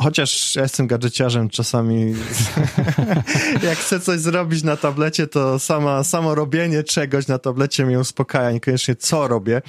[0.00, 2.14] Chociaż ja jestem gadżeciarzem, czasami
[3.68, 8.50] jak chcę coś zrobić na tablecie, to sama, samo robienie czegoś na tablecie mnie uspokaja,
[8.50, 9.62] niekoniecznie co robię.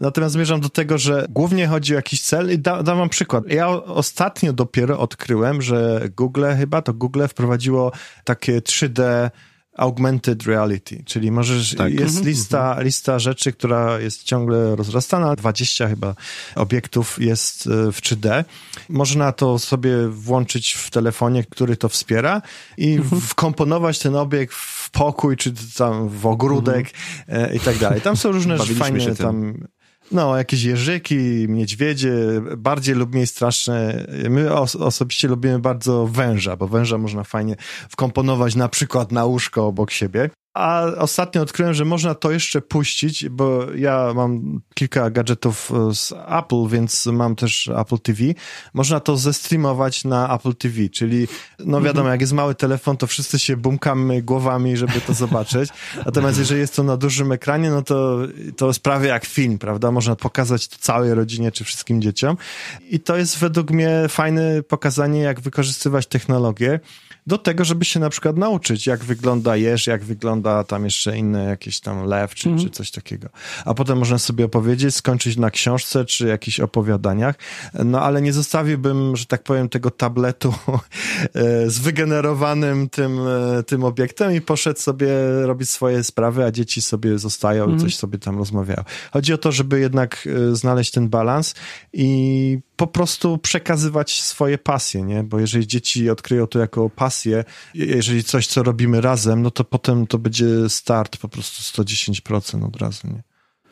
[0.00, 3.44] Natomiast zmierzam do tego, że głównie chodzi o jakiś cel i da, dam wam przykład.
[3.48, 7.92] Ja ostatnio dopiero odkryłem, że Google, chyba to Google wprowadziło
[8.24, 9.30] takie 3D
[9.76, 11.92] augmented reality, czyli możesz, tak.
[11.92, 12.86] jest mhm, lista, mhm.
[12.86, 16.14] lista rzeczy, która jest ciągle rozrastana, 20 chyba
[16.54, 18.44] obiektów jest e, w 3D.
[18.88, 22.42] Można to sobie włączyć w telefonie, który to wspiera
[22.76, 23.20] i mhm.
[23.20, 26.90] wkomponować ten obiekt w pokój, czy tam w ogródek
[27.28, 28.00] e, i tak dalej.
[28.00, 29.66] Tam są różne fajne tam
[30.12, 32.12] no, jakieś jeżyki, niedźwiedzie,
[32.56, 34.06] bardziej lub mniej straszne.
[34.30, 37.56] My os osobiście lubimy bardzo węża, bo węża można fajnie
[37.88, 40.30] wkomponować na przykład na łóżko obok siebie.
[40.56, 46.12] A ostatnio odkryłem, że można to jeszcze puścić, bo ja mam kilka gadżetów e, z
[46.12, 48.22] Apple, więc mam też Apple TV.
[48.74, 52.14] Można to zestreamować na Apple TV, czyli no wiadomo, mhm.
[52.14, 55.70] jak jest mały telefon, to wszyscy się bumkamy głowami, żeby to zobaczyć.
[56.06, 58.18] Natomiast jeżeli jest to na dużym ekranie, no to
[58.56, 59.90] to jest prawie jak film, prawda?
[59.90, 62.36] Można pokazać to całej rodzinie czy wszystkim dzieciom.
[62.90, 66.80] I to jest według mnie fajne pokazanie, jak wykorzystywać technologię
[67.26, 71.44] do tego, żeby się na przykład nauczyć, jak wygląda jeż, jak wygląda tam jeszcze inne
[71.44, 72.60] jakieś tam lew, czy, mm.
[72.60, 73.28] czy coś takiego.
[73.64, 77.36] A potem można sobie opowiedzieć, skończyć na książce, czy jakichś opowiadaniach.
[77.84, 80.54] No ale nie zostawiłbym, że tak powiem, tego tabletu
[81.34, 83.18] e, z wygenerowanym tym,
[83.58, 85.08] e, tym obiektem i poszedł sobie
[85.42, 87.80] robić swoje sprawy, a dzieci sobie zostają i mhm.
[87.80, 88.84] coś sobie tam rozmawiają.
[89.12, 91.54] Chodzi o to, żeby jednak e, znaleźć ten balans
[91.92, 95.22] i po prostu przekazywać swoje pasje, nie?
[95.22, 100.06] Bo jeżeli dzieci odkryją to jako pasję, jeżeli coś, co robimy razem, no to potem
[100.06, 103.22] to będzie start po prostu 110% od razu, nie?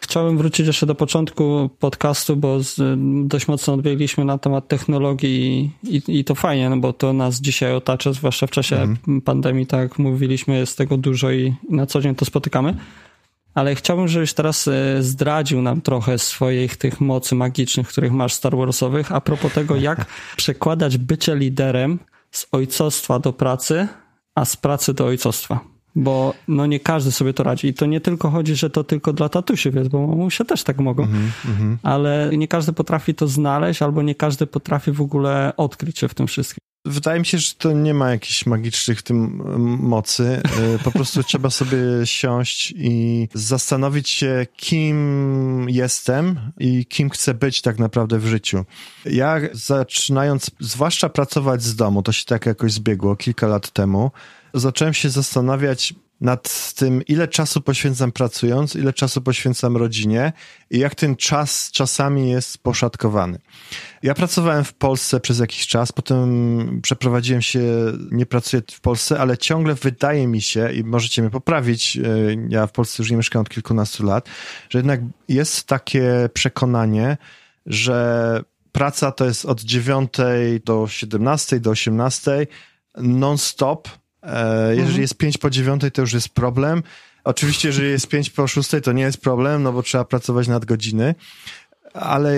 [0.01, 6.03] Chciałbym wrócić jeszcze do początku podcastu, bo z, dość mocno odbiegliśmy na temat technologii i,
[6.09, 9.21] i, to fajnie, no bo to nas dzisiaj otacza, zwłaszcza w czasie mm.
[9.21, 12.77] pandemii, tak mówiliśmy, jest tego dużo i, i na co dzień to spotykamy
[13.55, 18.57] ale chciałbym, żebyś teraz e, zdradził nam trochę swoich tych mocy magicznych, których masz Star
[18.57, 21.99] Warsowych, a propos tego, jak przekładać bycie liderem
[22.31, 23.88] z ojcostwa do pracy,
[24.35, 25.61] a z pracy do ojcostwa.
[25.97, 27.69] Bo no nie każdy sobie to radzi.
[27.69, 30.79] I to nie tylko chodzi, że to tylko dla tatusiów jest, bo mamusie też tak
[30.79, 31.77] mogą, mm -hmm.
[31.83, 36.14] ale nie każdy potrafi to znaleźć, albo nie każdy potrafi w ogóle odkryć się w
[36.14, 36.59] tym wszystkim.
[36.87, 39.42] Wydaje mi się, że to nie ma jakichś magicznych w tym
[39.83, 40.42] mocy.
[40.75, 47.62] E, po prostu trzeba sobie siąść i zastanowić się, kim jestem i kim chcę być
[47.62, 48.64] tak naprawdę w życiu.
[49.05, 54.11] Ja zaczynając, zwłaszcza pracować z domu, to się tak jakoś zbiegło kilka lat temu,
[54.55, 60.33] zacząłem się zastanawiać, nad tym, ile czasu poświęcam pracując, ile czasu poświęcam rodzinie
[60.70, 63.38] i jak ten czas czasami jest poszatkowany.
[64.03, 67.61] Ja pracowałem w Polsce przez jakiś czas, potem przeprowadziłem się,
[68.11, 72.00] nie pracuję w Polsce, ale ciągle wydaje mi się, i możecie mnie poprawić, e,
[72.48, 74.29] ja w Polsce już nie mieszkam od kilkunastu lat,
[74.70, 77.16] że jednak jest takie przekonanie,
[77.66, 78.40] że
[78.72, 80.12] praca to jest od 9
[80.64, 82.46] do 17, do 18
[82.96, 83.88] non-stop,
[84.69, 85.01] jeżeli mhm.
[85.01, 86.83] jest 5 po 9, to już jest problem.
[87.25, 90.65] Oczywiście, jeżeli jest 5 po 6, to nie jest problem, no bo trzeba pracować nad
[90.65, 91.15] godziny
[91.95, 92.35] ale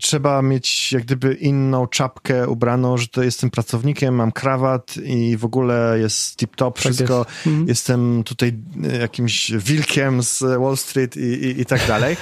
[0.00, 5.44] trzeba mieć jak gdyby inną czapkę ubraną, że to jestem pracownikiem, mam krawat i w
[5.44, 7.18] ogóle jest tip-top, tak wszystko.
[7.18, 7.46] Jest.
[7.46, 7.68] Mhm.
[7.68, 8.58] Jestem tutaj
[9.00, 12.16] jakimś wilkiem z Wall Street i, i, i tak dalej.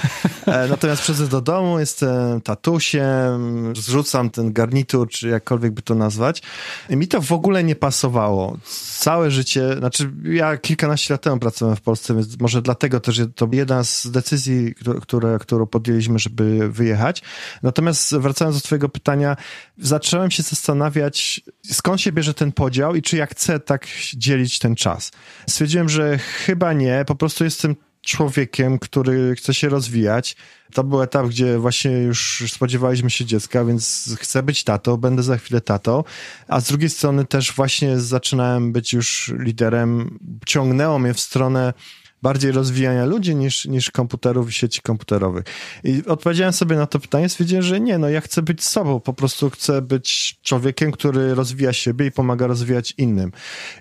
[0.45, 6.41] E, natomiast przychodzę do domu, jestem tatusiem, zrzucam ten garnitur, czy jakkolwiek by to nazwać.
[6.89, 8.57] I mi to w ogóle nie pasowało.
[8.99, 13.47] Całe życie, znaczy ja kilkanaście lat temu pracowałem w Polsce, więc może dlatego też to
[13.51, 17.21] jedna z decyzji, które, którą podjęliśmy, żeby wyjechać.
[17.63, 19.35] Natomiast wracając do twojego pytania,
[19.77, 24.75] zacząłem się zastanawiać, skąd się bierze ten podział i czy ja chcę tak dzielić ten
[24.75, 25.11] czas.
[25.49, 30.35] Stwierdziłem, że chyba nie, po prostu jestem człowiekiem, który chce się rozwijać.
[30.73, 35.37] To był etap, gdzie właśnie już spodziewaliśmy się dziecka, więc chcę być tatą, będę za
[35.37, 36.03] chwilę tatą.
[36.47, 40.19] A z drugiej strony też właśnie zaczynałem być już liderem.
[40.45, 41.73] Ciągnęło mnie w stronę
[42.21, 45.45] bardziej rozwijania ludzi niż, niż komputerów i sieci komputerowych.
[45.83, 49.13] I odpowiedziałem sobie na to pytanie, stwierdziłem, że nie, no ja chcę być sobą, po
[49.13, 53.31] prostu chcę być człowiekiem, który rozwija siebie i pomaga rozwijać innym.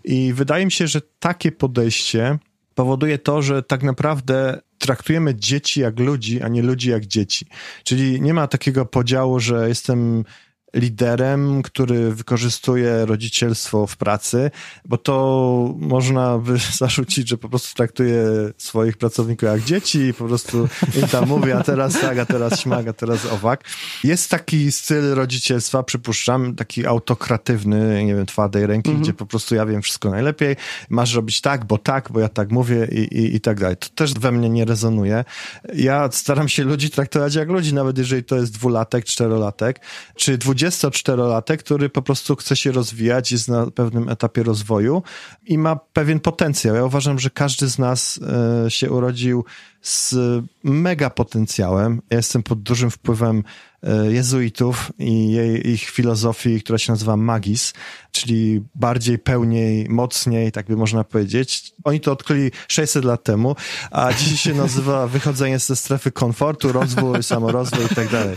[0.04, 2.38] I wydaje mi się, że takie podejście
[2.74, 7.46] powoduje to, że tak naprawdę traktujemy dzieci jak ludzi, a nie ludzi jak dzieci.
[7.84, 10.24] Czyli nie ma takiego podziału, że jestem
[10.74, 14.50] liderem, który wykorzystuje rodzicielstwo w pracy,
[14.84, 18.22] bo to można by zarzucić, że po prostu traktuje
[18.58, 20.68] swoich pracowników jak dzieci i po prostu
[21.02, 23.64] im tam mówi, a teraz tak, a teraz śmag, a teraz owak.
[24.04, 29.02] Jest taki styl rodzicielstwa, przypuszczam, taki autokratywny, nie wiem, twardej ręki, mhm.
[29.02, 30.56] gdzie po prostu ja wiem wszystko najlepiej,
[30.88, 33.76] masz robić tak, bo tak, bo ja tak mówię i, i, i tak dalej.
[33.76, 35.24] To też we mnie nie rezonuje.
[35.74, 39.80] Ja staram się ludzi traktować jak ludzi, nawet jeżeli to jest dwulatek, czterolatek,
[40.16, 45.02] czy dwudziesty 24-latek, który po prostu chce się rozwijać, jest na pewnym etapie rozwoju
[45.46, 46.74] i ma pewien potencjał.
[46.74, 48.20] Ja uważam, że każdy z nas
[48.66, 49.44] e, się urodził
[49.82, 50.14] z
[50.64, 52.02] mega potencjałem.
[52.10, 53.44] Ja jestem pod dużym wpływem
[53.82, 57.72] e, jezuitów i jej, ich filozofii, która się nazywa magis,
[58.12, 61.72] czyli bardziej, pełniej, mocniej, tak by można powiedzieć.
[61.84, 63.56] Oni to odkryli 600 lat temu,
[63.90, 68.36] a dzisiaj się nazywa wychodzenie ze strefy komfortu, rozwój, samorozwój i tak dalej.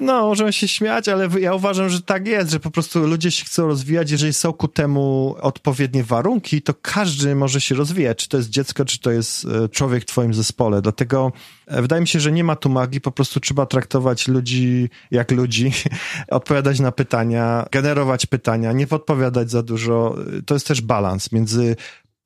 [0.00, 3.44] No, możemy się śmiać, ale ja uważam, że tak jest, że po prostu ludzie się
[3.44, 8.36] chcą rozwijać, jeżeli są ku temu odpowiednie warunki, to każdy może się rozwijać, czy to
[8.36, 10.79] jest dziecko, czy to jest e, człowiek w twoim zespole.
[10.82, 11.32] Dlatego
[11.66, 15.30] e, wydaje mi się, że nie ma tu magii, po prostu trzeba traktować ludzi jak
[15.30, 15.72] ludzi,
[16.28, 20.16] odpowiadać na pytania, generować pytania, nie podpowiadać za dużo.
[20.46, 21.76] To jest też balans między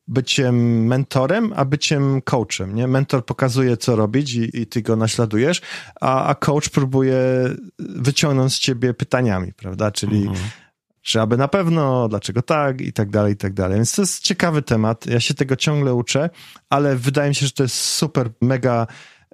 [0.09, 2.87] byciem mentorem, a byciem coachem, nie?
[2.87, 5.61] Mentor pokazuje, co robić i, i ty go naśladujesz,
[6.01, 7.19] a, a coach próbuje
[7.79, 9.91] wyciągnąć z ciebie pytaniami, prawda?
[9.91, 10.39] Czyli mhm.
[11.05, 13.77] Czy aby na pewno, dlaczego tak i tak dalej, i tak dalej.
[13.77, 15.07] Więc to jest ciekawy temat.
[15.07, 16.31] Ja się tego ciągle uczę,
[16.71, 18.87] ale wydaje mi się, że to jest super, mega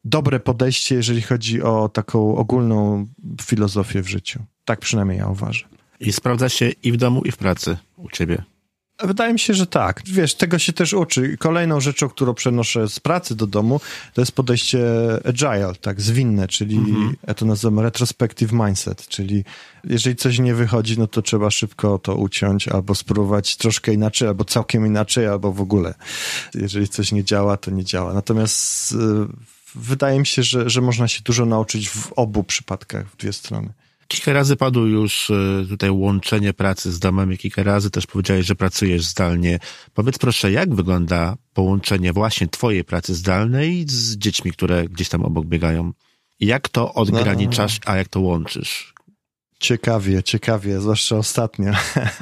[0.05, 3.07] dobre podejście, jeżeli chodzi o taką ogólną
[3.43, 4.41] filozofię w życiu.
[4.65, 5.71] Tak przynajmniej ja uważam.
[6.01, 8.43] I sprawdza się i w domu, i w pracy u ciebie.
[9.03, 10.03] Wydaje mi się, że tak.
[10.07, 11.37] Wiesz, tego się też uczy.
[11.37, 13.81] Kolejną rzeczą, którą przenoszę z pracy do domu,
[14.15, 14.81] to jest podejście
[15.25, 17.17] agile, tak, zwinne, czyli mhm.
[17.27, 19.45] ja to nazywam retrospective mindset, czyli
[19.85, 24.45] jeżeli coś nie wychodzi, no to trzeba szybko to uciąć albo spróbować troszkę inaczej, albo
[24.45, 25.95] całkiem inaczej, albo w ogóle.
[26.55, 28.15] Jeżeli coś nie działa, to nie działa.
[28.15, 28.97] Natomiast y,
[29.75, 33.73] wydaje mi się, że, że można się dużo nauczyć w obu przypadkach, w dwie strony.
[34.11, 38.55] Kilka razy padło już e, tutaj łączenie pracy z domem, kilka razy też powiedziałeś, że
[38.55, 39.59] pracujesz zdalnie.
[39.95, 45.47] Powiedz proszę, jak wygląda połączenie właśnie twojej pracy zdalnej z dziećmi, które gdzieś tam obok
[45.47, 45.93] biegają?
[46.41, 48.95] Jak to odgraniczasz, a jak to łączysz?
[49.61, 51.73] Ciekawie, ciekawie, zwłaszcza ostatnio.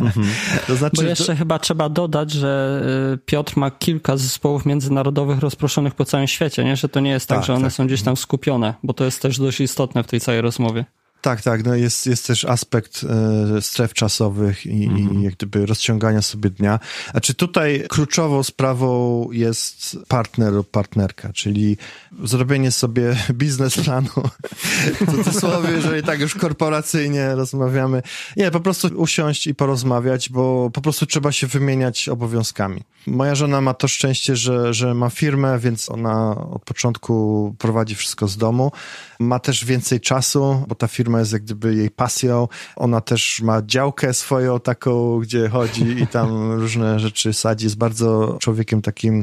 [0.00, 0.26] Mhm.
[0.66, 1.36] To znaczy, Bo jeszcze to...
[1.36, 2.82] chyba trzeba dodać, że
[3.14, 6.76] y, Piotr ma kilka zespołów międzynarodowych rozproszonych po całym świecie, nie?
[6.76, 7.72] że to nie jest tak, tak że one tak.
[7.72, 10.84] są gdzieś tam skupione, bo to jest też dość istotne w tej całej rozmowie.
[11.28, 11.64] Tak, tak.
[11.64, 14.98] No jest, jest też aspekt e, stref czasowych i, -hmm.
[14.98, 15.22] i mhm.
[15.22, 16.80] jak gdyby rozciągania sobie dnia.
[17.10, 21.76] Znaczy tutaj kluczową sprawą jest partner lub partnerka, czyli
[22.24, 24.10] zrobienie sobie biznesplanu.
[25.00, 28.02] w cudzysłowie, jeżeli tak już korporacyjnie rozmawiamy.
[28.36, 32.82] Nie, po prostu usiąść i porozmawiać, bo po prostu trzeba się wymieniać obowiązkami.
[33.06, 38.28] Moja żona ma to szczęście, że, że ma firmę, więc ona od początku prowadzi wszystko
[38.28, 38.72] z domu.
[39.18, 42.48] Ma też więcej czasu, bo ta firma jest jak gdyby jej pasją.
[42.76, 47.64] Ona też ma działkę swoją taką, gdzie chodzi i tam różne rzeczy sadzi.
[47.66, 49.16] Jest bardzo człowiekiem takim,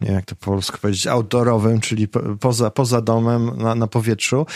[0.00, 2.08] nie wiem jak to po polsku powiedzieć, outdoorowym, czyli
[2.40, 4.46] poza, poza domem, na, na powietrzu.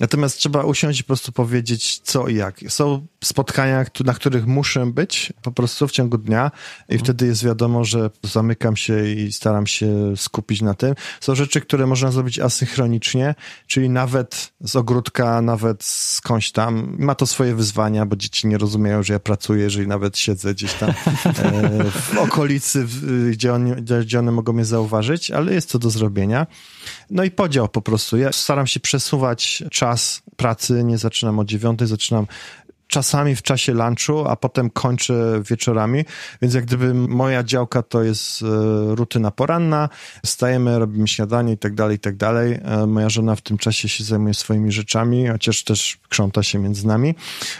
[0.00, 2.60] Natomiast trzeba usiąść i po prostu powiedzieć co i jak.
[2.68, 6.50] Są spotkania, na których muszę być po prostu w ciągu dnia
[6.88, 10.94] i wtedy jest wiadomo, że zamykam się i staram się skupić na tym.
[11.20, 13.34] Są rzeczy, które można zrobić asynchronicznie,
[13.66, 15.84] czyli nawet z ogródka, nawet
[16.24, 16.96] skądś tam.
[16.98, 20.74] Ma to swoje wyzwania, bo dzieci nie rozumieją, że ja pracuję, jeżeli nawet siedzę gdzieś
[20.74, 20.90] tam
[21.26, 22.86] e, w okolicy,
[23.30, 26.46] gdzie, on, gdzie one mogą mnie zauważyć, ale jest to do zrobienia.
[27.10, 28.16] No i podział po prostu.
[28.16, 32.26] Ja staram się przesuwać czas pracy, nie zaczynam o dziewiątej, zaczynam
[32.92, 36.04] czasami w czasie lunchu, a potem kończę wieczorami,
[36.42, 38.46] więc jak gdyby moja działka to jest e,
[38.94, 39.88] rutyna poranna,
[40.26, 42.60] stajemy, robimy śniadanie i tak dalej, i tak dalej.
[42.64, 46.86] E, moja żona w tym czasie się zajmuje swoimi rzeczami, chociaż też krząta się między
[46.86, 47.14] nami,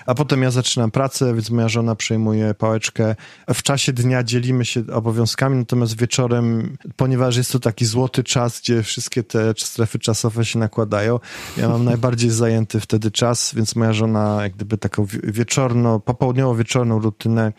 [0.07, 3.15] a potem ja zaczynam pracę, więc moja żona przejmuje pałeczkę.
[3.54, 8.83] W czasie dnia dzielimy się obowiązkami, natomiast wieczorem, ponieważ jest to taki złoty czas, gdzie
[8.83, 11.21] wszystkie te strefy czasowe się nakładają,
[11.56, 17.52] ja mam najbardziej zajęty wtedy czas, więc moja żona jak gdyby taką wieczorno, popołudniowo-wieczorną rutynę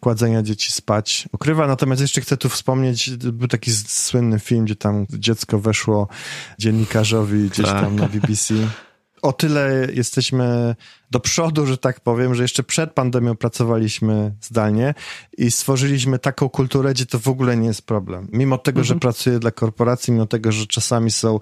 [0.00, 1.66] kładzenia dzieci spać ukrywa.
[1.66, 6.08] Natomiast jeszcze chcę tu wspomnieć, był taki słynny film, gdzie tam dziecko weszło
[6.58, 8.10] dziennikarzowi gdzieś tam na tak.
[8.10, 8.54] BBC.
[9.22, 10.74] O tyle jesteśmy
[11.10, 14.94] do przodu, że tak powiem, że jeszcze przed pandemią pracowaliśmy zdalnie
[15.38, 18.28] i stworzyliśmy taką kulturę, gdzie to w ogóle nie jest problem.
[18.32, 18.86] Mimo tego, mhm.
[18.86, 21.40] że pracuję dla korporacji, mimo tego, że czasami są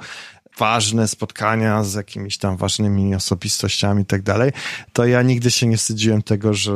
[0.59, 4.53] ważne spotkania z jakimiś tam ważnymi osobistościami i tak dalej,
[4.93, 6.73] to ja nigdy się nie wstydziłem tego, że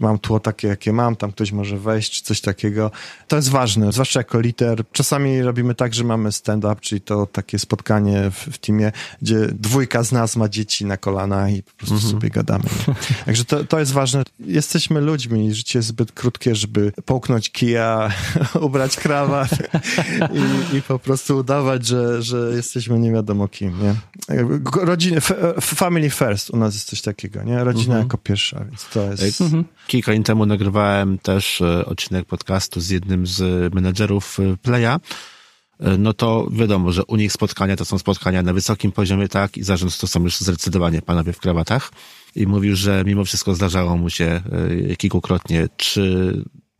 [0.00, 2.90] mam tło takie, jakie mam, tam ktoś może wejść, czy coś takiego.
[3.28, 4.84] To jest ważne, zwłaszcza jako liter.
[4.92, 8.92] Czasami robimy tak, że mamy stand-up, czyli to takie spotkanie w, w teamie,
[9.22, 12.12] gdzie dwójka z nas ma dzieci na kolana i po prostu mhm.
[12.12, 12.64] sobie gadamy.
[13.26, 14.22] Także to, to jest ważne.
[14.40, 18.10] Jesteśmy ludźmi, życie jest zbyt krótkie, żeby połknąć kija,
[18.60, 19.50] ubrać krawat
[20.72, 23.94] i, i po prostu udawać, że, że jesteśmy nie wiadomo kim, nie?
[24.82, 25.20] Rodziny,
[25.60, 27.64] family first u nas jest coś takiego, nie?
[27.64, 28.02] Rodzina mhm.
[28.02, 29.40] jako pierwsza, więc to jest...
[29.40, 29.64] Mhm.
[29.88, 35.00] Kilka dni temu nagrywałem też e, odcinek podcastu z jednym z menedżerów e, Playa,
[35.80, 39.56] e, no to wiadomo, że u nich spotkania to są spotkania na wysokim poziomie, tak,
[39.56, 41.92] i zarząd to są już zdecydowanie panowie w krawatach.
[42.36, 44.40] I mówił, że mimo wszystko zdarzało mu się
[44.98, 46.34] kilkukrotnie, czy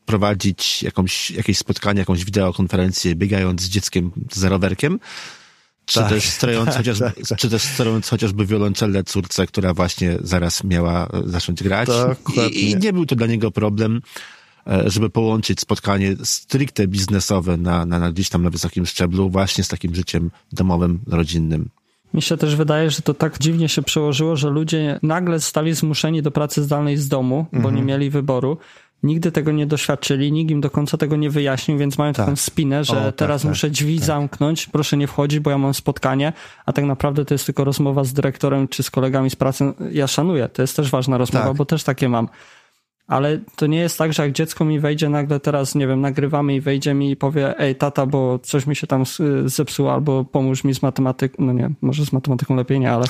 [0.07, 4.99] prowadzić jakąś, jakieś spotkanie, jakąś wideokonferencję biegając z dzieckiem za rowerkiem,
[5.89, 7.39] czy, tak, też sterując tak, chociażby, tak, tak.
[7.39, 11.89] czy też sterując chociażby wiolonczelę córce, która właśnie zaraz miała e, zacząć grać.
[12.53, 14.03] I, I, nie był to dla niego problem,
[14.67, 19.65] e, żeby połączyć spotkanie stricte biznesowe na, na, na gdzieś tam na wysokim szczeblu właśnie
[19.65, 21.69] z takim życiem domowym, rodzinnym.
[22.15, 26.23] Mi się też wydaje, że to tak dziwnie się przełożyło, że ludzie nagle stali zmuszeni
[26.23, 27.75] do pracy zdalnej z domu, bo mhm.
[27.75, 28.59] nie mieli wyboru
[29.03, 32.27] nigdy tego nie doświadczyli, nikt im do końca tego nie wyjaśnił, więc mają tak.
[32.27, 34.07] taką spinę, że o, tak, teraz tak, muszę drzwi tak.
[34.07, 36.33] zamknąć, proszę nie wchodzić, bo ja mam spotkanie,
[36.67, 39.73] a tak naprawdę to jest tylko rozmowa z dyrektorem czy z kolegami z pracy.
[39.93, 41.57] Ja szanuję, to jest też ważna rozmowa, tak.
[41.57, 42.29] bo też takie mam
[43.09, 46.55] ale to nie jest tak, że jak dziecko mi wejdzie nagle teraz, nie wiem, nagrywamy
[46.55, 49.05] i wejdzie mi i powie, ej tata, bo coś mi się tam
[49.45, 53.05] zepsuło, albo pomóż mi z matematyką, no nie, może z matematyką lepiej nie, ale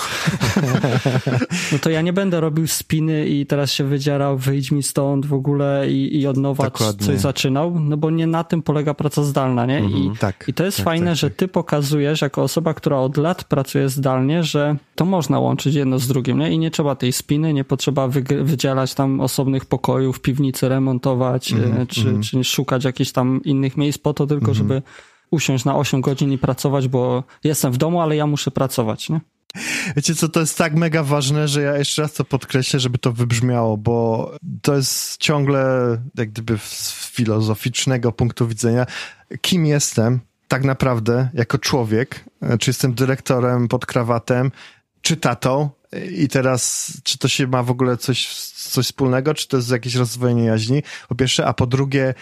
[1.72, 5.32] no to ja nie będę robił spiny i teraz się wydzierał, wyjdź mi stąd w
[5.32, 7.06] ogóle i, i od nowa Dokładnie.
[7.06, 9.80] coś zaczynał, no bo nie na tym polega praca zdalna, nie?
[9.80, 10.16] I, mhm.
[10.16, 11.36] tak, I to jest tak, fajne, tak, że tak.
[11.36, 16.08] ty pokazujesz jako osoba, która od lat pracuje zdalnie, że to można łączyć jedno z
[16.08, 16.52] drugim, nie?
[16.52, 18.08] I nie trzeba tej spiny, nie potrzeba
[18.42, 22.22] wydzielać tam osobnych pokojów w piwnicy remontować, mm, czy, mm.
[22.22, 24.54] czy szukać jakichś tam innych miejsc po to tylko, mm.
[24.54, 24.82] żeby
[25.30, 29.20] usiąść na 8 godzin i pracować, bo jestem w domu, ale ja muszę pracować, nie?
[29.96, 33.12] Wiecie co, to jest tak mega ważne, że ja jeszcze raz to podkreślę, żeby to
[33.12, 34.30] wybrzmiało, bo
[34.62, 35.62] to jest ciągle
[36.14, 38.86] jak gdyby z filozoficznego punktu widzenia,
[39.40, 42.24] kim jestem tak naprawdę jako człowiek,
[42.60, 44.50] czy jestem dyrektorem pod krawatem,
[45.02, 45.70] czy tatą,
[46.10, 49.94] i teraz, czy to się ma w ogóle coś, coś wspólnego, czy to jest jakieś
[49.94, 52.14] rozdwojenie jaźni, po pierwsze, a po drugie,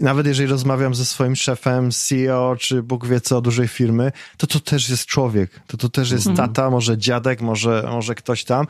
[0.00, 4.60] nawet jeżeli rozmawiam ze swoim szefem, CEO, czy Bóg wie co, dużej firmy, to to
[4.60, 5.60] też jest człowiek.
[5.66, 6.48] To to też jest mhm.
[6.48, 8.66] tata, może dziadek, może, może ktoś tam.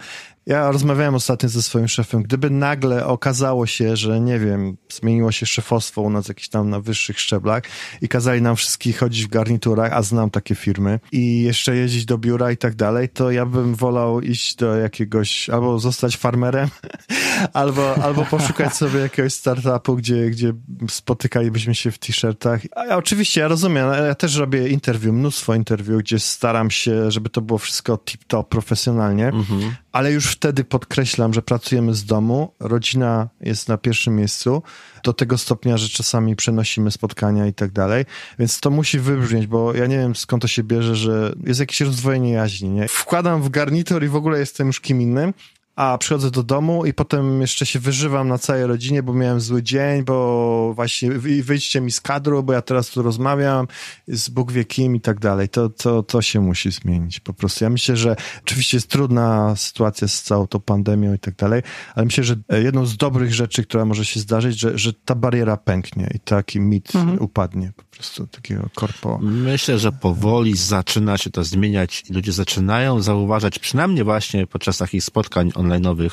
[0.47, 2.23] Ja rozmawiałem ostatnio ze swoim szefem.
[2.23, 6.81] Gdyby nagle okazało się, że nie wiem, zmieniło się szefostwo u nas jakieś tam na
[6.81, 7.63] wyższych szczeblach
[8.01, 12.19] i kazali nam wszystkich chodzić w garniturach, a znam takie firmy i jeszcze jeździć do
[12.19, 16.69] biura i tak dalej, to ja bym wolał iść do jakiegoś, albo zostać farmerem,
[17.53, 20.53] albo, albo poszukać sobie jakiegoś startupu, gdzie, gdzie
[20.89, 22.61] spotykalibyśmy się w t-shirtach.
[22.77, 27.41] A oczywiście, ja rozumiem, ja też robię interwiu, mnóstwo interwiu, gdzie staram się, żeby to
[27.41, 29.75] było wszystko tip-top, profesjonalnie, mhm.
[29.93, 34.63] Ale już wtedy podkreślam, że pracujemy z domu, rodzina jest na pierwszym miejscu,
[35.05, 38.05] do tego stopnia, że czasami przenosimy spotkania i tak dalej,
[38.39, 41.81] więc to musi wybrzmieć, bo ja nie wiem skąd to się bierze, że jest jakieś
[41.81, 42.89] rozdwojenie jaźni, nie?
[42.89, 45.35] Wkładam w garnitur i w ogóle jestem już kim innym,
[45.83, 49.63] a przychodzę do domu i potem jeszcze się wyżywam na całej rodzinie, bo miałem zły
[49.63, 51.11] dzień, bo właśnie
[51.43, 53.67] wyjdźcie mi z kadru, bo ja teraz tu rozmawiam
[54.09, 55.49] z Bóg wie kim i tak dalej.
[55.49, 57.65] To, to, to się musi zmienić po prostu.
[57.65, 61.63] Ja myślę, że oczywiście jest trudna sytuacja z całą tą pandemią i tak dalej,
[61.95, 65.57] ale myślę, że jedną z dobrych rzeczy, która może się zdarzyć, że, że ta bariera
[65.57, 67.21] pęknie i taki mit mhm.
[67.21, 69.19] upadnie po prostu takiego korpo.
[69.23, 75.05] Myślę, że powoli zaczyna się to zmieniać i ludzie zaczynają zauważać, przynajmniej właśnie podczas takich
[75.05, 76.11] spotkań online'owych,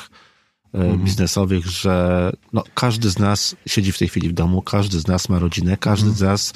[0.74, 1.04] e, mhm.
[1.04, 5.28] biznesowych, że no, każdy z nas siedzi w tej chwili w domu, każdy z nas
[5.28, 6.18] ma rodzinę, każdy mhm.
[6.18, 6.52] z nas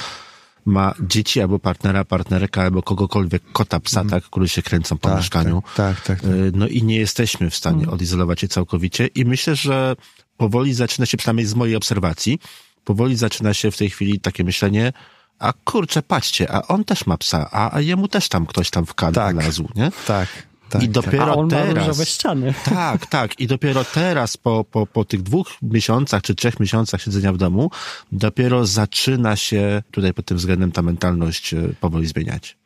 [0.66, 4.20] ma dzieci albo partnera, partnerkę, albo kogokolwiek, kota, psa, mhm.
[4.20, 5.62] tak, który się kręcą po tak, mieszkaniu.
[5.76, 7.94] Tak, tak, tak, tak, No i nie jesteśmy w stanie mhm.
[7.94, 9.96] odizolować się całkowicie i myślę, że
[10.36, 12.38] powoli zaczyna się, przynajmniej z mojej obserwacji,
[12.84, 14.92] powoli zaczyna się w tej chwili takie myślenie,
[15.38, 18.86] a kurczę, patrzcie, a on też ma psa, a, a jemu też tam ktoś tam
[18.86, 19.36] w kadr tak,
[19.74, 19.90] nie?
[20.06, 20.28] Tak.
[20.68, 21.98] Tak, I dopiero A on teraz.
[21.98, 22.54] Ma ściany.
[22.64, 23.40] Tak, tak.
[23.40, 27.70] I dopiero teraz, po, po, po tych dwóch miesiącach czy trzech miesiącach siedzenia w domu,
[28.12, 32.56] dopiero zaczyna się tutaj pod tym względem ta mentalność e, powoli zmieniać.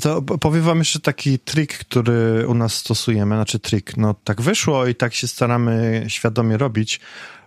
[0.00, 4.86] To powiem wam jeszcze taki trik, który u nas stosujemy, znaczy trik, no tak wyszło
[4.86, 7.00] i tak się staramy świadomie robić,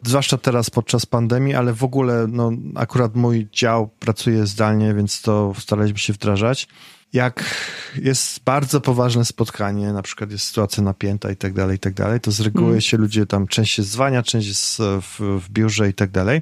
[0.04, 5.54] zwłaszcza teraz podczas pandemii, ale w ogóle, no akurat mój dział pracuje zdalnie, więc to
[5.60, 6.68] staraliśmy się wdrażać.
[7.14, 7.56] Jak
[7.96, 12.20] jest bardzo poważne spotkanie, na przykład jest sytuacja napięta i tak dalej, i tak dalej,
[12.20, 12.82] to z reguły mm.
[12.82, 16.42] się ludzie tam, część się zwania, część jest w, w biurze i tak dalej.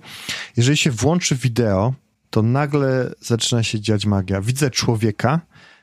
[0.58, 1.93] Jeżeli się włączy wideo,
[2.30, 4.41] to nagle zaczyna się dziać magia.
[4.41, 5.41] Widzę człowieka,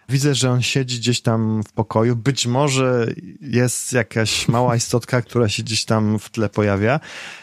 [0.08, 2.16] Widzę, że on siedzi gdzieś tam w pokoju.
[2.16, 3.06] Być może
[3.40, 7.00] jest jakaś mała istotka, która się gdzieś tam w tle pojawia.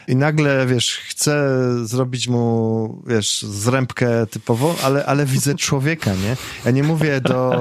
[0.08, 6.38] I nagle, wiesz, chcę zrobić mu, wiesz, zrębkę typowo, ale, ale widzę człowieka, nie?
[6.66, 7.52] Ja nie mówię do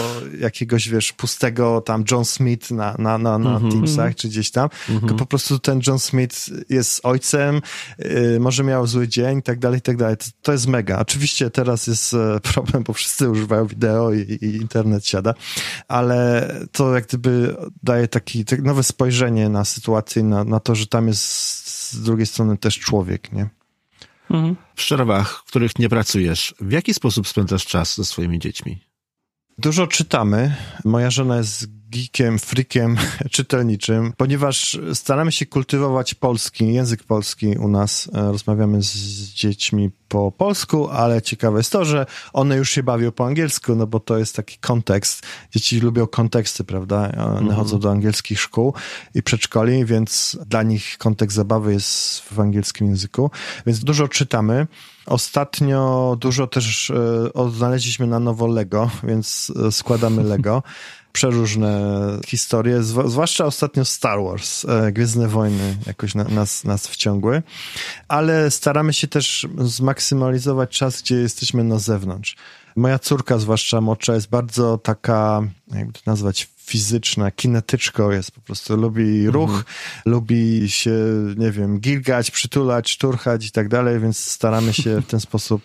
[0.40, 3.72] jakiegoś, wiesz, pustego tam John Smith na, na, na, na mm -hmm.
[3.72, 5.00] Teamsach czy gdzieś tam, mm -hmm.
[5.00, 7.60] tylko po prostu ten John Smith jest ojcem,
[7.98, 10.16] yy, może miał zły dzień i tak dalej, i tak dalej.
[10.16, 10.98] To, to jest mega.
[10.98, 15.34] Oczywiście teraz jest e, problem, bo wszyscy używają wideo i, i internet siada,
[15.88, 20.86] ale to jak gdyby daje taki, taki nowe spojrzenie na sytuację, na, na to, że
[20.86, 21.22] tam jest
[21.90, 23.48] z drugiej strony też człowiek, nie?
[24.30, 24.56] Mhm.
[24.74, 28.84] W przerwach, w których nie pracujesz, w jaki sposób spędzasz czas ze swoimi dziećmi?
[29.58, 30.54] Dużo czytamy.
[30.84, 32.96] Moja żona jest geekiem, freakiem
[33.30, 38.10] czytelniczym, ponieważ staramy się kultywować polski, język polski u nas.
[38.14, 38.88] E, rozmawiamy z
[39.34, 43.86] dziećmi po polsku, ale ciekawe jest to, że one już się bawią po angielsku, no
[43.86, 45.26] bo to jest taki kontekst.
[45.52, 46.96] Dzieci lubią konteksty, prawda?
[46.96, 47.54] One mm -hmm.
[47.54, 48.74] chodzą do angielskich szkół
[49.14, 53.30] i przedszkoli, więc dla nich kontekst zabawy jest w angielskim języku.
[53.66, 54.66] Więc dużo czytamy.
[55.06, 60.62] Ostatnio dużo też e, odnaleźliśmy na nowo Lego, więc e, składamy Lego.
[61.12, 61.80] Przeróżne
[62.26, 67.42] historie, zwłaszcza ostatnio Star Wars, e, Gwiezdne Wojny jakoś na, nas, nas wciągły,
[68.08, 72.36] ale staramy się też zmaksymalizować czas, gdzie jesteśmy na zewnątrz.
[72.76, 75.42] Moja córka, zwłaszcza mocza, jest bardzo taka,
[75.74, 79.64] jakby to nazwać, fizyczna, kinetyczką jest, po prostu lubi ruch, mhm.
[80.04, 80.94] lubi się,
[81.36, 85.62] nie wiem, gilgać, przytulać, szturchać i tak dalej, więc staramy się w ten sposób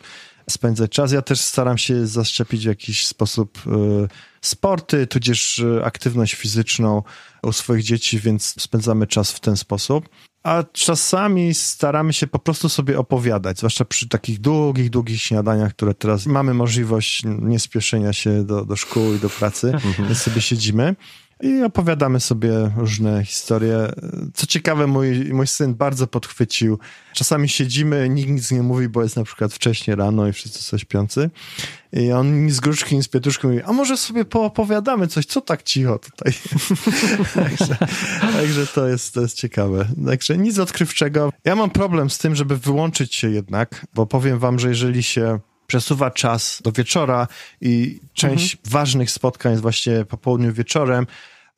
[0.50, 1.12] spędzać czas.
[1.12, 4.08] Ja też staram się zaszczepić w jakiś sposób y,
[4.42, 7.04] sporty, tudzież y, aktywność fizyczną
[7.44, 10.10] u swoich dzieci, więc spędzamy czas w ten sposób
[10.46, 15.94] a czasami staramy się po prostu sobie opowiadać, zwłaszcza przy takich długich, długich śniadaniach, które
[15.94, 20.08] teraz mamy możliwość niespieszenia się do, do szkół i do pracy, mhm.
[20.08, 20.96] więc sobie siedzimy
[21.42, 23.92] i opowiadamy sobie różne historie.
[24.34, 26.80] Co ciekawe, mój, mój syn bardzo podchwycił.
[27.14, 30.78] Czasami siedzimy, nikt nic nie mówi, bo jest na przykład wcześnie rano i wszyscy są
[30.78, 31.30] śpiący.
[31.94, 35.42] I on ni z gruszki, ni z pietruszki mówi, a może sobie poopowiadamy coś, co
[35.42, 36.34] tak cicho tutaj.
[37.34, 37.78] także,
[38.22, 39.88] także to, jest, to jest ciekawe.
[40.06, 41.32] Także nic odkrywczego.
[41.46, 45.40] Ja mam problem z tym, żeby wyłączyć się jednak, bo powiem wam, że jeżeli się
[45.68, 47.28] przesuwa czas do wieczora
[47.62, 48.72] i część mhm.
[48.72, 51.08] ważnych spotkań jest właśnie po południu wieczorem,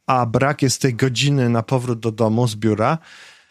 [0.07, 2.97] a brak jest tej godziny na powrót do domu z biura,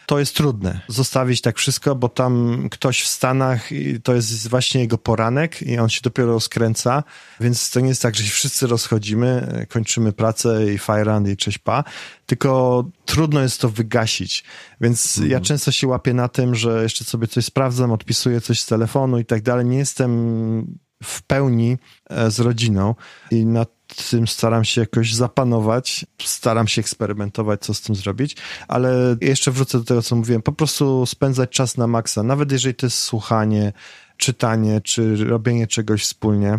[0.06, 0.80] to jest trudne.
[0.88, 3.68] Zostawić tak wszystko, bo tam ktoś w Stanach,
[4.02, 7.02] to jest właśnie jego poranek i on się dopiero rozkręca,
[7.40, 11.58] więc to nie jest tak, że się wszyscy rozchodzimy, kończymy pracę i fajran i cześć
[11.58, 11.84] pa,
[12.26, 14.44] tylko trudno jest to wygasić.
[14.80, 15.30] Więc mhm.
[15.30, 19.18] ja często się łapię na tym, że jeszcze sobie coś sprawdzam, odpisuję coś z telefonu
[19.18, 19.66] i tak dalej.
[19.66, 21.78] Nie jestem w pełni
[22.10, 22.94] e, z rodziną
[23.30, 23.66] i na
[24.10, 28.36] tym staram się jakoś zapanować, staram się eksperymentować, co z tym zrobić,
[28.68, 32.74] ale jeszcze wrócę do tego, co mówiłem, po prostu spędzać czas na maksa, nawet jeżeli
[32.74, 33.72] to jest słuchanie,
[34.16, 36.58] czytanie, czy robienie czegoś wspólnie,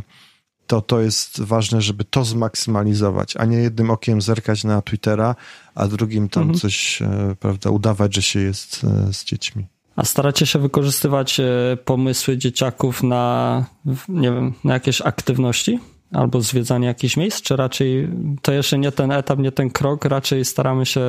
[0.67, 5.35] to to jest ważne, żeby to zmaksymalizować, a nie jednym okiem zerkać na Twittera,
[5.75, 6.59] a drugim tam mhm.
[6.59, 9.67] coś, e, prawda, udawać, że się jest e, z dziećmi.
[9.97, 13.65] A staracie się wykorzystywać e, pomysły dzieciaków na,
[14.09, 15.79] nie wiem, na jakieś aktywności?
[16.11, 18.09] Albo zwiedzanie jakichś miejsc, czy raczej
[18.41, 21.01] to jeszcze nie ten etap, nie ten krok, raczej staramy się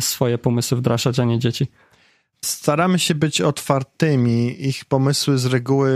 [0.00, 1.66] swoje pomysły wdrażać, a nie dzieci?
[2.44, 4.66] Staramy się być otwartymi.
[4.68, 5.92] Ich pomysły z reguły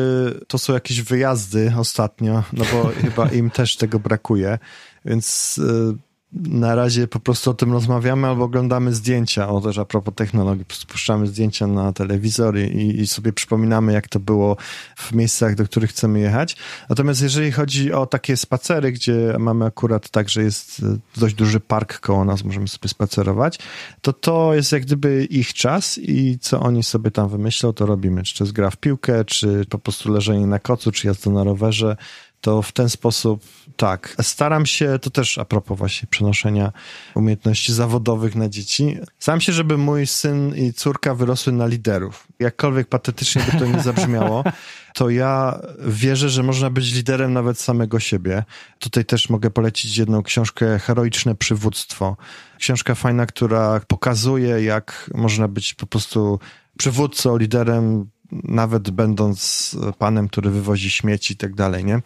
[0.49, 4.59] to są jakieś wyjazdy ostatnio, no bo chyba im też tego brakuje,
[5.05, 5.95] więc e,
[6.35, 10.65] na razie po prostu o tym rozmawiamy albo oglądamy zdjęcia, o też a propos technologii,
[10.89, 14.57] puszczamy zdjęcia na telewizor i, i, sobie przypominamy, jak to było
[14.97, 16.57] w miejscach, do których chcemy jechać.
[16.89, 21.61] Natomiast jeżeli chodzi o takie spacery, gdzie mamy akurat tak, że jest e, dość duży
[21.61, 23.59] park koło nas, możemy sobie spacerować,
[24.03, 28.23] to to jest jak gdyby ich czas i co oni sobie tam wymyślą, to robimy.
[28.23, 31.45] Czy to jest gra w piłkę, czy po prostu leżenie na kocu, czy jazda na
[31.45, 31.97] rowerze,
[32.45, 33.45] to w ten sposób
[33.77, 34.17] tak.
[34.23, 36.73] Staram się, to też a propos właśnie przenoszenia
[37.15, 42.27] umiejętności zawodowych na dzieci, staram się, żeby mój syn i córka wyrosły na liderów.
[42.39, 44.45] Jakkolwiek patetycznie by to nie zabrzmiało,
[44.99, 48.45] to ja wierzę, że można być liderem nawet samego siebie.
[48.79, 52.17] Tutaj też mogę polecić jedną książkę Heroiczne Przywództwo.
[52.59, 56.39] Książka fajna, która pokazuje, jak można być po prostu
[56.79, 58.11] przywódcą, liderem
[58.45, 62.03] nawet będąc panem, który wywozi śmieci i tak dalej, nie?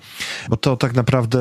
[0.48, 1.38] Bo to tak naprawdę,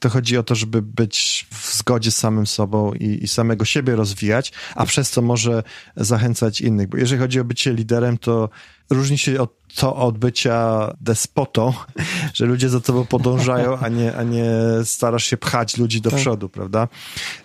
[0.00, 3.96] to chodzi o to, żeby być w zgodzie z samym sobą i, i samego siebie
[3.96, 5.62] rozwijać, a przez to może
[5.96, 6.88] zachęcać innych.
[6.88, 8.48] Bo jeżeli chodzi o bycie liderem, to
[8.90, 11.72] różni się od, to od bycia despotą,
[12.34, 14.50] że ludzie za tobą podążają, a nie, a nie
[14.84, 16.20] starasz się pchać ludzi do tak.
[16.20, 16.88] przodu, prawda?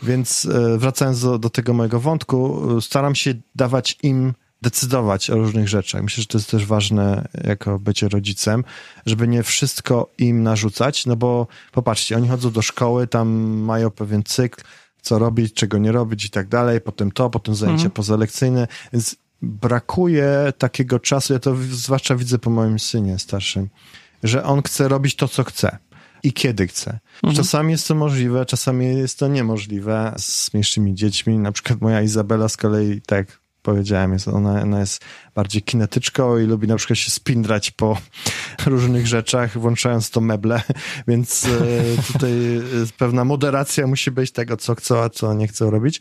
[0.03, 5.69] Więc e, wracając do, do tego mojego wątku, staram się dawać im decydować o różnych
[5.69, 6.03] rzeczach.
[6.03, 8.63] Myślę, że to jest też ważne jako bycie rodzicem,
[9.05, 14.23] żeby nie wszystko im narzucać, no bo popatrzcie, oni chodzą do szkoły, tam mają pewien
[14.23, 14.61] cykl,
[15.01, 17.91] co robić, czego nie robić i tak dalej, potem to, potem zajęcia mhm.
[17.91, 23.69] pozalekcyjne, więc brakuje takiego czasu, ja to zwłaszcza widzę po moim synie starszym,
[24.23, 25.77] że on chce robić to, co chce
[26.23, 26.99] i kiedy chce.
[27.15, 27.35] Mhm.
[27.35, 31.37] Czasami jest to możliwe, czasami jest to niemożliwe z mniejszymi dziećmi.
[31.37, 35.01] Na przykład moja Izabela z kolei, tak powiedziałem, jest, ona, ona jest
[35.35, 37.97] bardziej kinetyczką i lubi na przykład się spindrać po
[38.65, 40.61] różnych rzeczach, włączając to meble,
[41.07, 41.49] więc e,
[42.13, 42.61] tutaj e,
[42.97, 45.99] pewna moderacja musi być tego, co chcą, a co nie chcą robić.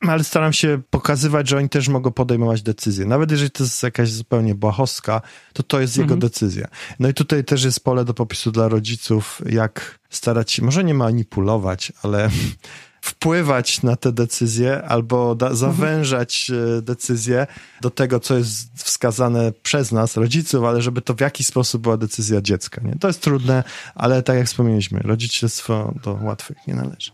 [0.00, 3.06] Ale staram się pokazywać, że oni też mogą podejmować decyzje.
[3.06, 5.20] Nawet jeżeli to jest jakaś zupełnie błahostka,
[5.52, 6.08] to to jest mhm.
[6.08, 6.68] jego decyzja.
[6.98, 10.94] No i tutaj też jest pole do popisu dla rodziców, jak starać się, może nie
[10.94, 12.30] manipulować, ale
[13.04, 17.46] wpływać na te decyzje albo da, zawężać e, decyzje
[17.80, 21.96] do tego, co jest wskazane przez nas, rodziców, ale żeby to w jakiś sposób była
[21.96, 22.80] decyzja dziecka.
[22.84, 22.96] Nie?
[23.00, 27.10] To jest trudne, ale tak jak wspomnieliśmy, rodzicielstwo do łatwych nie należy.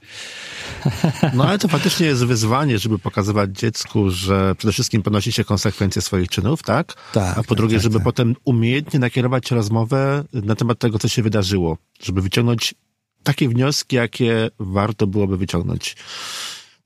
[1.35, 6.03] No ale to faktycznie jest wyzwanie, żeby pokazywać dziecku, że przede wszystkim ponosi się konsekwencje
[6.03, 6.95] swoich czynów, tak?
[7.13, 7.39] Tak.
[7.39, 8.05] A po drugie, tak, żeby tak.
[8.05, 12.75] potem umiejętnie nakierować rozmowę na temat tego, co się wydarzyło, żeby wyciągnąć
[13.23, 15.97] takie wnioski, jakie warto byłoby wyciągnąć.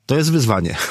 [0.07, 0.77] To jest wyzwanie.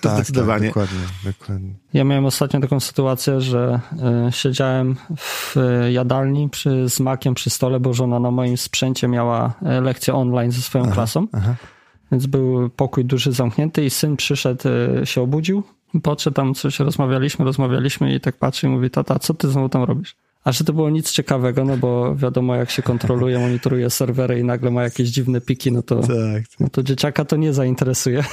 [0.00, 0.60] Tak, Zdecydowanie.
[0.60, 1.74] Tak, dokładnie, dokładnie.
[1.92, 3.80] Ja miałem ostatnio taką sytuację, że
[4.28, 5.56] y, siedziałem w
[5.90, 10.52] jadalni przy, z makiem przy stole, bo żona na moim sprzęcie miała e, lekcję online
[10.52, 11.26] ze swoją aha, klasą.
[11.32, 11.54] Aha.
[12.12, 14.68] Więc był pokój duży, zamknięty i syn przyszedł,
[15.02, 15.62] y, się obudził,
[16.02, 19.82] podszedł tam coś, rozmawialiśmy, rozmawialiśmy i tak patrzy i mówi, tata, co ty znowu tam
[19.82, 20.16] robisz?
[20.44, 24.44] A że to było nic ciekawego, no bo wiadomo, jak się kontroluje, monitoruje serwery i
[24.44, 26.60] nagle ma jakieś dziwne piki, no to, tak, tak.
[26.60, 28.24] No to dzieciaka to nie zainteresuje.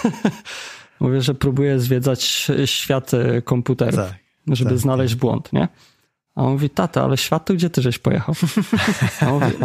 [1.00, 4.16] Mówię, że próbuje zwiedzać świat e, komputerów, tak,
[4.48, 5.22] żeby tak, znaleźć tak.
[5.22, 5.68] błąd, nie?
[6.36, 8.36] A on mówi, tata, ale świat to gdzie ty żeś pojechał?
[9.22, 9.56] A on mówi,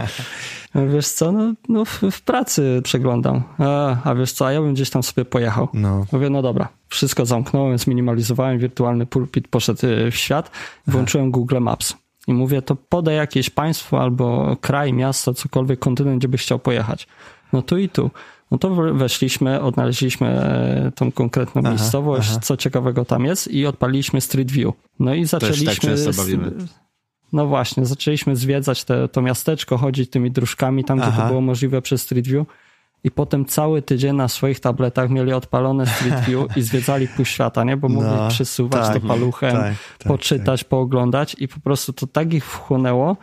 [0.74, 3.42] no wiesz co, no, no w, w, pracy przeglądam.
[3.58, 5.68] A, a, wiesz co, a ja bym gdzieś tam sobie pojechał.
[5.72, 6.06] No.
[6.12, 10.50] Mówię, no dobra, wszystko zamknąłem, zminimalizowałem, wirtualny pulpit poszedł e, w świat,
[10.86, 16.28] włączyłem Google Maps i mówię, to podaj jakieś państwo albo kraj, miasto, cokolwiek, kontynent, gdzie
[16.28, 17.06] byś chciał pojechać.
[17.52, 18.10] No tu i tu.
[18.50, 22.40] No to weszliśmy, odnaleźliśmy e, tą konkretną aha, miejscowość, aha.
[22.42, 24.74] co ciekawego tam jest i odpaliliśmy Street View.
[24.98, 25.66] No i zaczęliśmy...
[25.66, 26.52] Też tak często bawimy.
[27.32, 31.22] No właśnie, zaczęliśmy zwiedzać te, to miasteczko, chodzić tymi dróżkami tam, gdzie aha.
[31.22, 32.46] to było możliwe przez Street View
[33.04, 37.64] i potem cały tydzień na swoich tabletach mieli odpalone Street View i zwiedzali pół świata,
[37.64, 37.76] nie?
[37.76, 40.68] Bo mogli no, przesuwać tak, to paluchem, tak, tak, poczytać, tak.
[40.68, 43.16] pooglądać i po prostu to tak ich wchłonęło,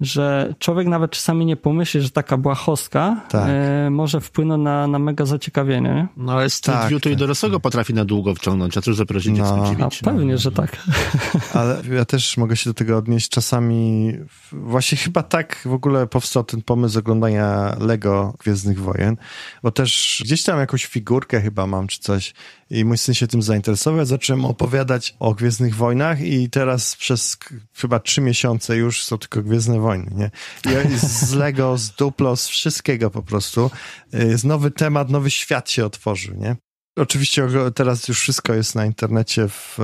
[0.00, 3.48] że człowiek nawet czasami nie pomyśli, że taka błahostka tak.
[3.48, 5.88] e, może wpłynąć na, na mega zaciekawienie.
[5.88, 6.08] Nie?
[6.16, 7.62] No ale Street tak, View to i tak, dorosłego tak.
[7.62, 9.36] potrafi na długo wciągnąć, a cóż zaprosić no.
[9.36, 10.00] dziecko dziwić.
[10.02, 10.76] A pewnie, że tak.
[11.54, 13.28] Ale ja też mogę się do tego odnieść.
[13.28, 14.12] Czasami
[14.52, 19.16] właśnie chyba tak w ogóle powstał ten pomysł oglądania Lego Gwiezdnych Wojen,
[19.62, 22.34] bo też gdzieś tam jakąś figurkę chyba mam czy coś
[22.70, 24.06] i mój syn się tym zainteresował.
[24.06, 27.38] Zacząłem opowiadać o Gwiezdnych Wojnach i teraz przez
[27.74, 30.30] chyba trzy miesiące już są tylko Gwiezdne Wojny, nie?
[30.66, 33.70] I z Lego, z Duplo, z wszystkiego po prostu.
[34.12, 36.56] Jest nowy temat, nowy świat się otworzył, nie?
[36.96, 39.78] Oczywiście teraz już wszystko jest na internecie w,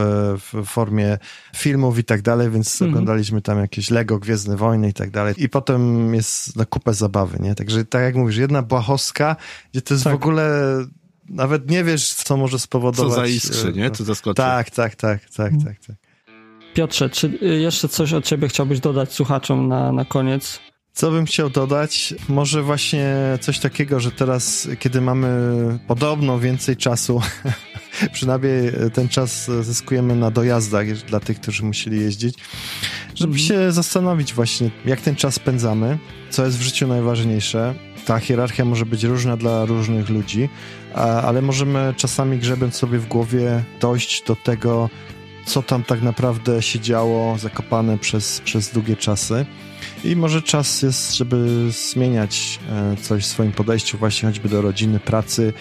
[0.52, 1.18] w formie
[1.56, 2.88] filmów i tak dalej, więc -hmm.
[2.88, 5.34] oglądaliśmy tam jakieś Lego, Gwiezdne Wojny i tak dalej.
[5.38, 7.54] I potem jest na kupę zabawy, nie?
[7.54, 9.36] Także tak jak mówisz, jedna błahostka,
[9.72, 10.12] gdzie to jest tak.
[10.12, 10.76] w ogóle
[11.28, 13.14] nawet nie wiesz, co może spowodować.
[13.14, 13.90] Co zaiskrzy, nie?
[13.90, 14.36] Co zaskoczy.
[14.36, 15.64] Tak, tak, tak, tak, mhm.
[15.64, 15.96] tak, tak.
[16.74, 20.60] Piotrze, czy jeszcze coś od ciebie chciałbyś dodać słuchaczom na, na koniec?
[20.92, 22.14] Co bym chciał dodać?
[22.28, 25.28] Może właśnie coś takiego, że teraz, kiedy mamy
[25.86, 27.20] podobno więcej czasu
[28.12, 32.34] przynajmniej ten czas zyskujemy na dojazdach dla tych, którzy musieli jeździć,
[33.14, 33.48] żeby mhm.
[33.48, 35.98] się zastanowić właśnie, jak ten czas spędzamy,
[36.30, 37.74] co jest w życiu najważniejsze.
[38.06, 40.48] Ta hierarchia może być różna dla różnych ludzi,
[40.94, 44.90] ale możemy czasami grzebiąc sobie w głowie dojść do tego,
[45.46, 49.46] co tam tak naprawdę się działo, zakopane przez, przez długie czasy.
[50.04, 55.00] I może czas jest, żeby zmieniać e, coś w swoim podejściu, właśnie choćby do rodziny,
[55.00, 55.52] pracy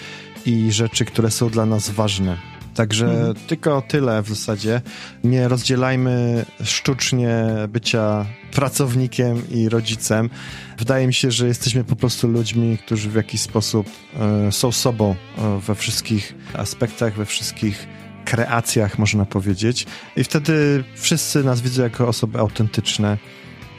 [0.45, 2.37] i rzeczy, które są dla nas ważne.
[2.73, 3.35] Także mhm.
[3.47, 4.81] tylko tyle w zasadzie.
[5.23, 10.29] Nie rozdzielajmy sztucznie bycia pracownikiem i rodzicem.
[10.77, 13.87] Wydaje mi się, że jesteśmy po prostu ludźmi, którzy w jakiś sposób
[14.19, 17.87] e, są sobą e, we wszystkich aspektach, we wszystkich
[18.33, 19.85] kreacjach, można powiedzieć.
[20.15, 23.17] I wtedy wszyscy nas widzą jako osoby autentyczne.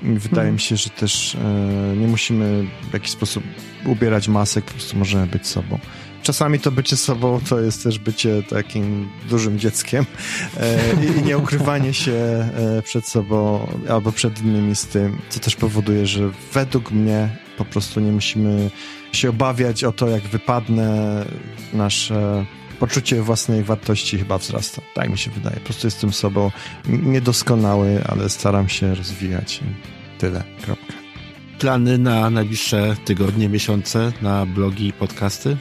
[0.03, 0.55] Wydaje hmm.
[0.55, 3.45] mi się, że też e, nie musimy w jakiś sposób
[3.87, 5.79] ubierać masek, po prostu możemy być sobą.
[6.23, 10.07] Czasami to bycie sobą to jest też bycie takim dużym dzieckiem
[10.61, 10.79] e,
[11.21, 16.07] i nie ukrywanie się e, przed sobą albo przed innymi z tym, co też powoduje,
[16.07, 18.71] że według mnie po prostu nie musimy
[19.13, 21.25] się obawiać o to, jak wypadnę
[21.73, 24.83] nasze poczucie własnej wartości chyba wzrasta.
[24.95, 25.57] Tak mi się wydaje.
[25.57, 26.51] Po prostu jestem sobą
[26.89, 29.61] niedoskonały, ale staram się rozwijać.
[30.19, 30.45] Tyle.
[30.65, 30.93] Kropka.
[31.59, 35.57] Plany na najbliższe tygodnie, miesiące, na blogi i podcasty?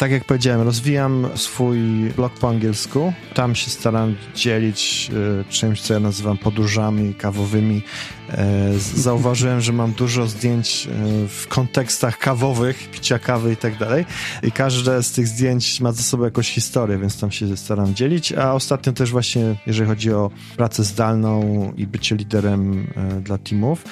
[0.00, 1.78] tak jak powiedziałem, rozwijam swój
[2.16, 3.12] blog po angielsku.
[3.34, 7.82] Tam się staram dzielić y, czymś, co ja nazywam podróżami kawowymi.
[8.30, 14.04] E, zauważyłem, że mam dużo zdjęć e, w kontekstach kawowych, picia kawy i tak dalej.
[14.42, 18.32] I każde z tych zdjęć ma ze sobą jakąś historię, więc tam się staram dzielić.
[18.32, 23.84] A ostatnio też właśnie, jeżeli chodzi o pracę zdalną i bycie liderem e, dla teamów,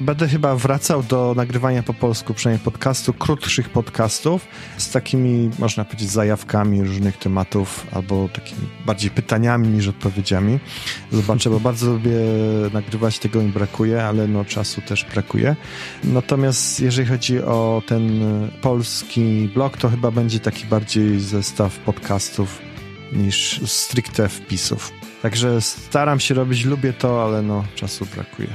[0.00, 6.10] będę chyba wracał do nagrywania po polsku, przynajmniej podcastu, krótszych podcastów z takimi można powiedzieć,
[6.10, 10.58] zajawkami różnych tematów albo takimi bardziej pytaniami niż odpowiedziami.
[11.12, 12.10] Zobaczę, bo bardzo lubię
[12.72, 15.56] nagrywać, tego mi brakuje, ale no czasu też brakuje.
[16.04, 18.20] Natomiast jeżeli chodzi o ten
[18.62, 22.58] polski blog, to chyba będzie taki bardziej zestaw podcastów
[23.12, 24.92] niż stricte wpisów.
[25.22, 28.48] Także staram się robić, lubię to, ale no czasu brakuje.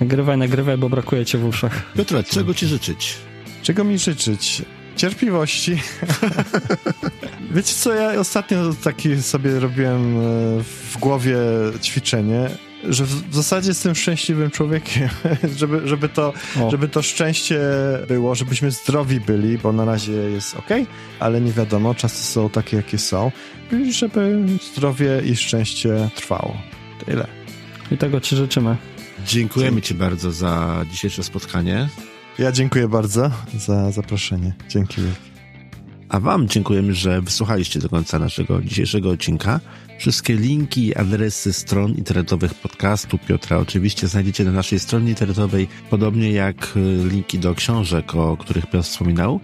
[0.00, 1.92] Nagrywaj, nagrywaj, bo brakuje cię w uszach.
[1.96, 3.16] Piotra, czego ci życzyć?
[3.62, 4.62] Czego mi życzyć?
[4.96, 5.82] Cierpliwości.
[7.54, 10.20] Wiecie co, ja ostatnio taki sobie robiłem e,
[10.62, 11.36] w głowie
[11.82, 12.50] ćwiczenie,
[12.88, 15.08] że w zasadzie jestem szczęśliwym człowiekiem,
[15.58, 16.32] żeby, żeby, to,
[16.70, 17.60] żeby to szczęście
[18.08, 20.68] było, żebyśmy zdrowi byli, bo na razie jest ok,
[21.20, 23.32] ale nie wiadomo, czasy są takie, jakie są,
[23.72, 26.56] i żeby zdrowie i szczęście trwało.
[27.06, 27.26] Tyle.
[27.90, 28.76] I tego Ci życzymy.
[29.26, 31.88] Dziękujemy Ci bardzo za dzisiejsze spotkanie.
[32.38, 34.52] Ja dziękuję bardzo za zaproszenie.
[34.68, 35.00] Dzięki
[36.10, 39.60] A Wam dziękujemy, że wysłuchaliście do końca naszego dzisiejszego odcinka.
[39.98, 46.32] Wszystkie linki i adresy stron internetowych podcastu Piotra oczywiście znajdziecie na naszej stronie internetowej, podobnie
[46.32, 49.40] jak y, linki do książek, o których Piotr wspominał.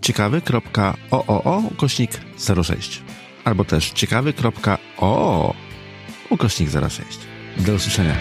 [0.00, 2.10] ciekawy.ooo ukośnik
[2.62, 3.02] 06
[3.44, 5.54] albo też ciekawy.o
[6.30, 7.18] ukośnik 06.
[7.58, 8.14] Do usłyszenia.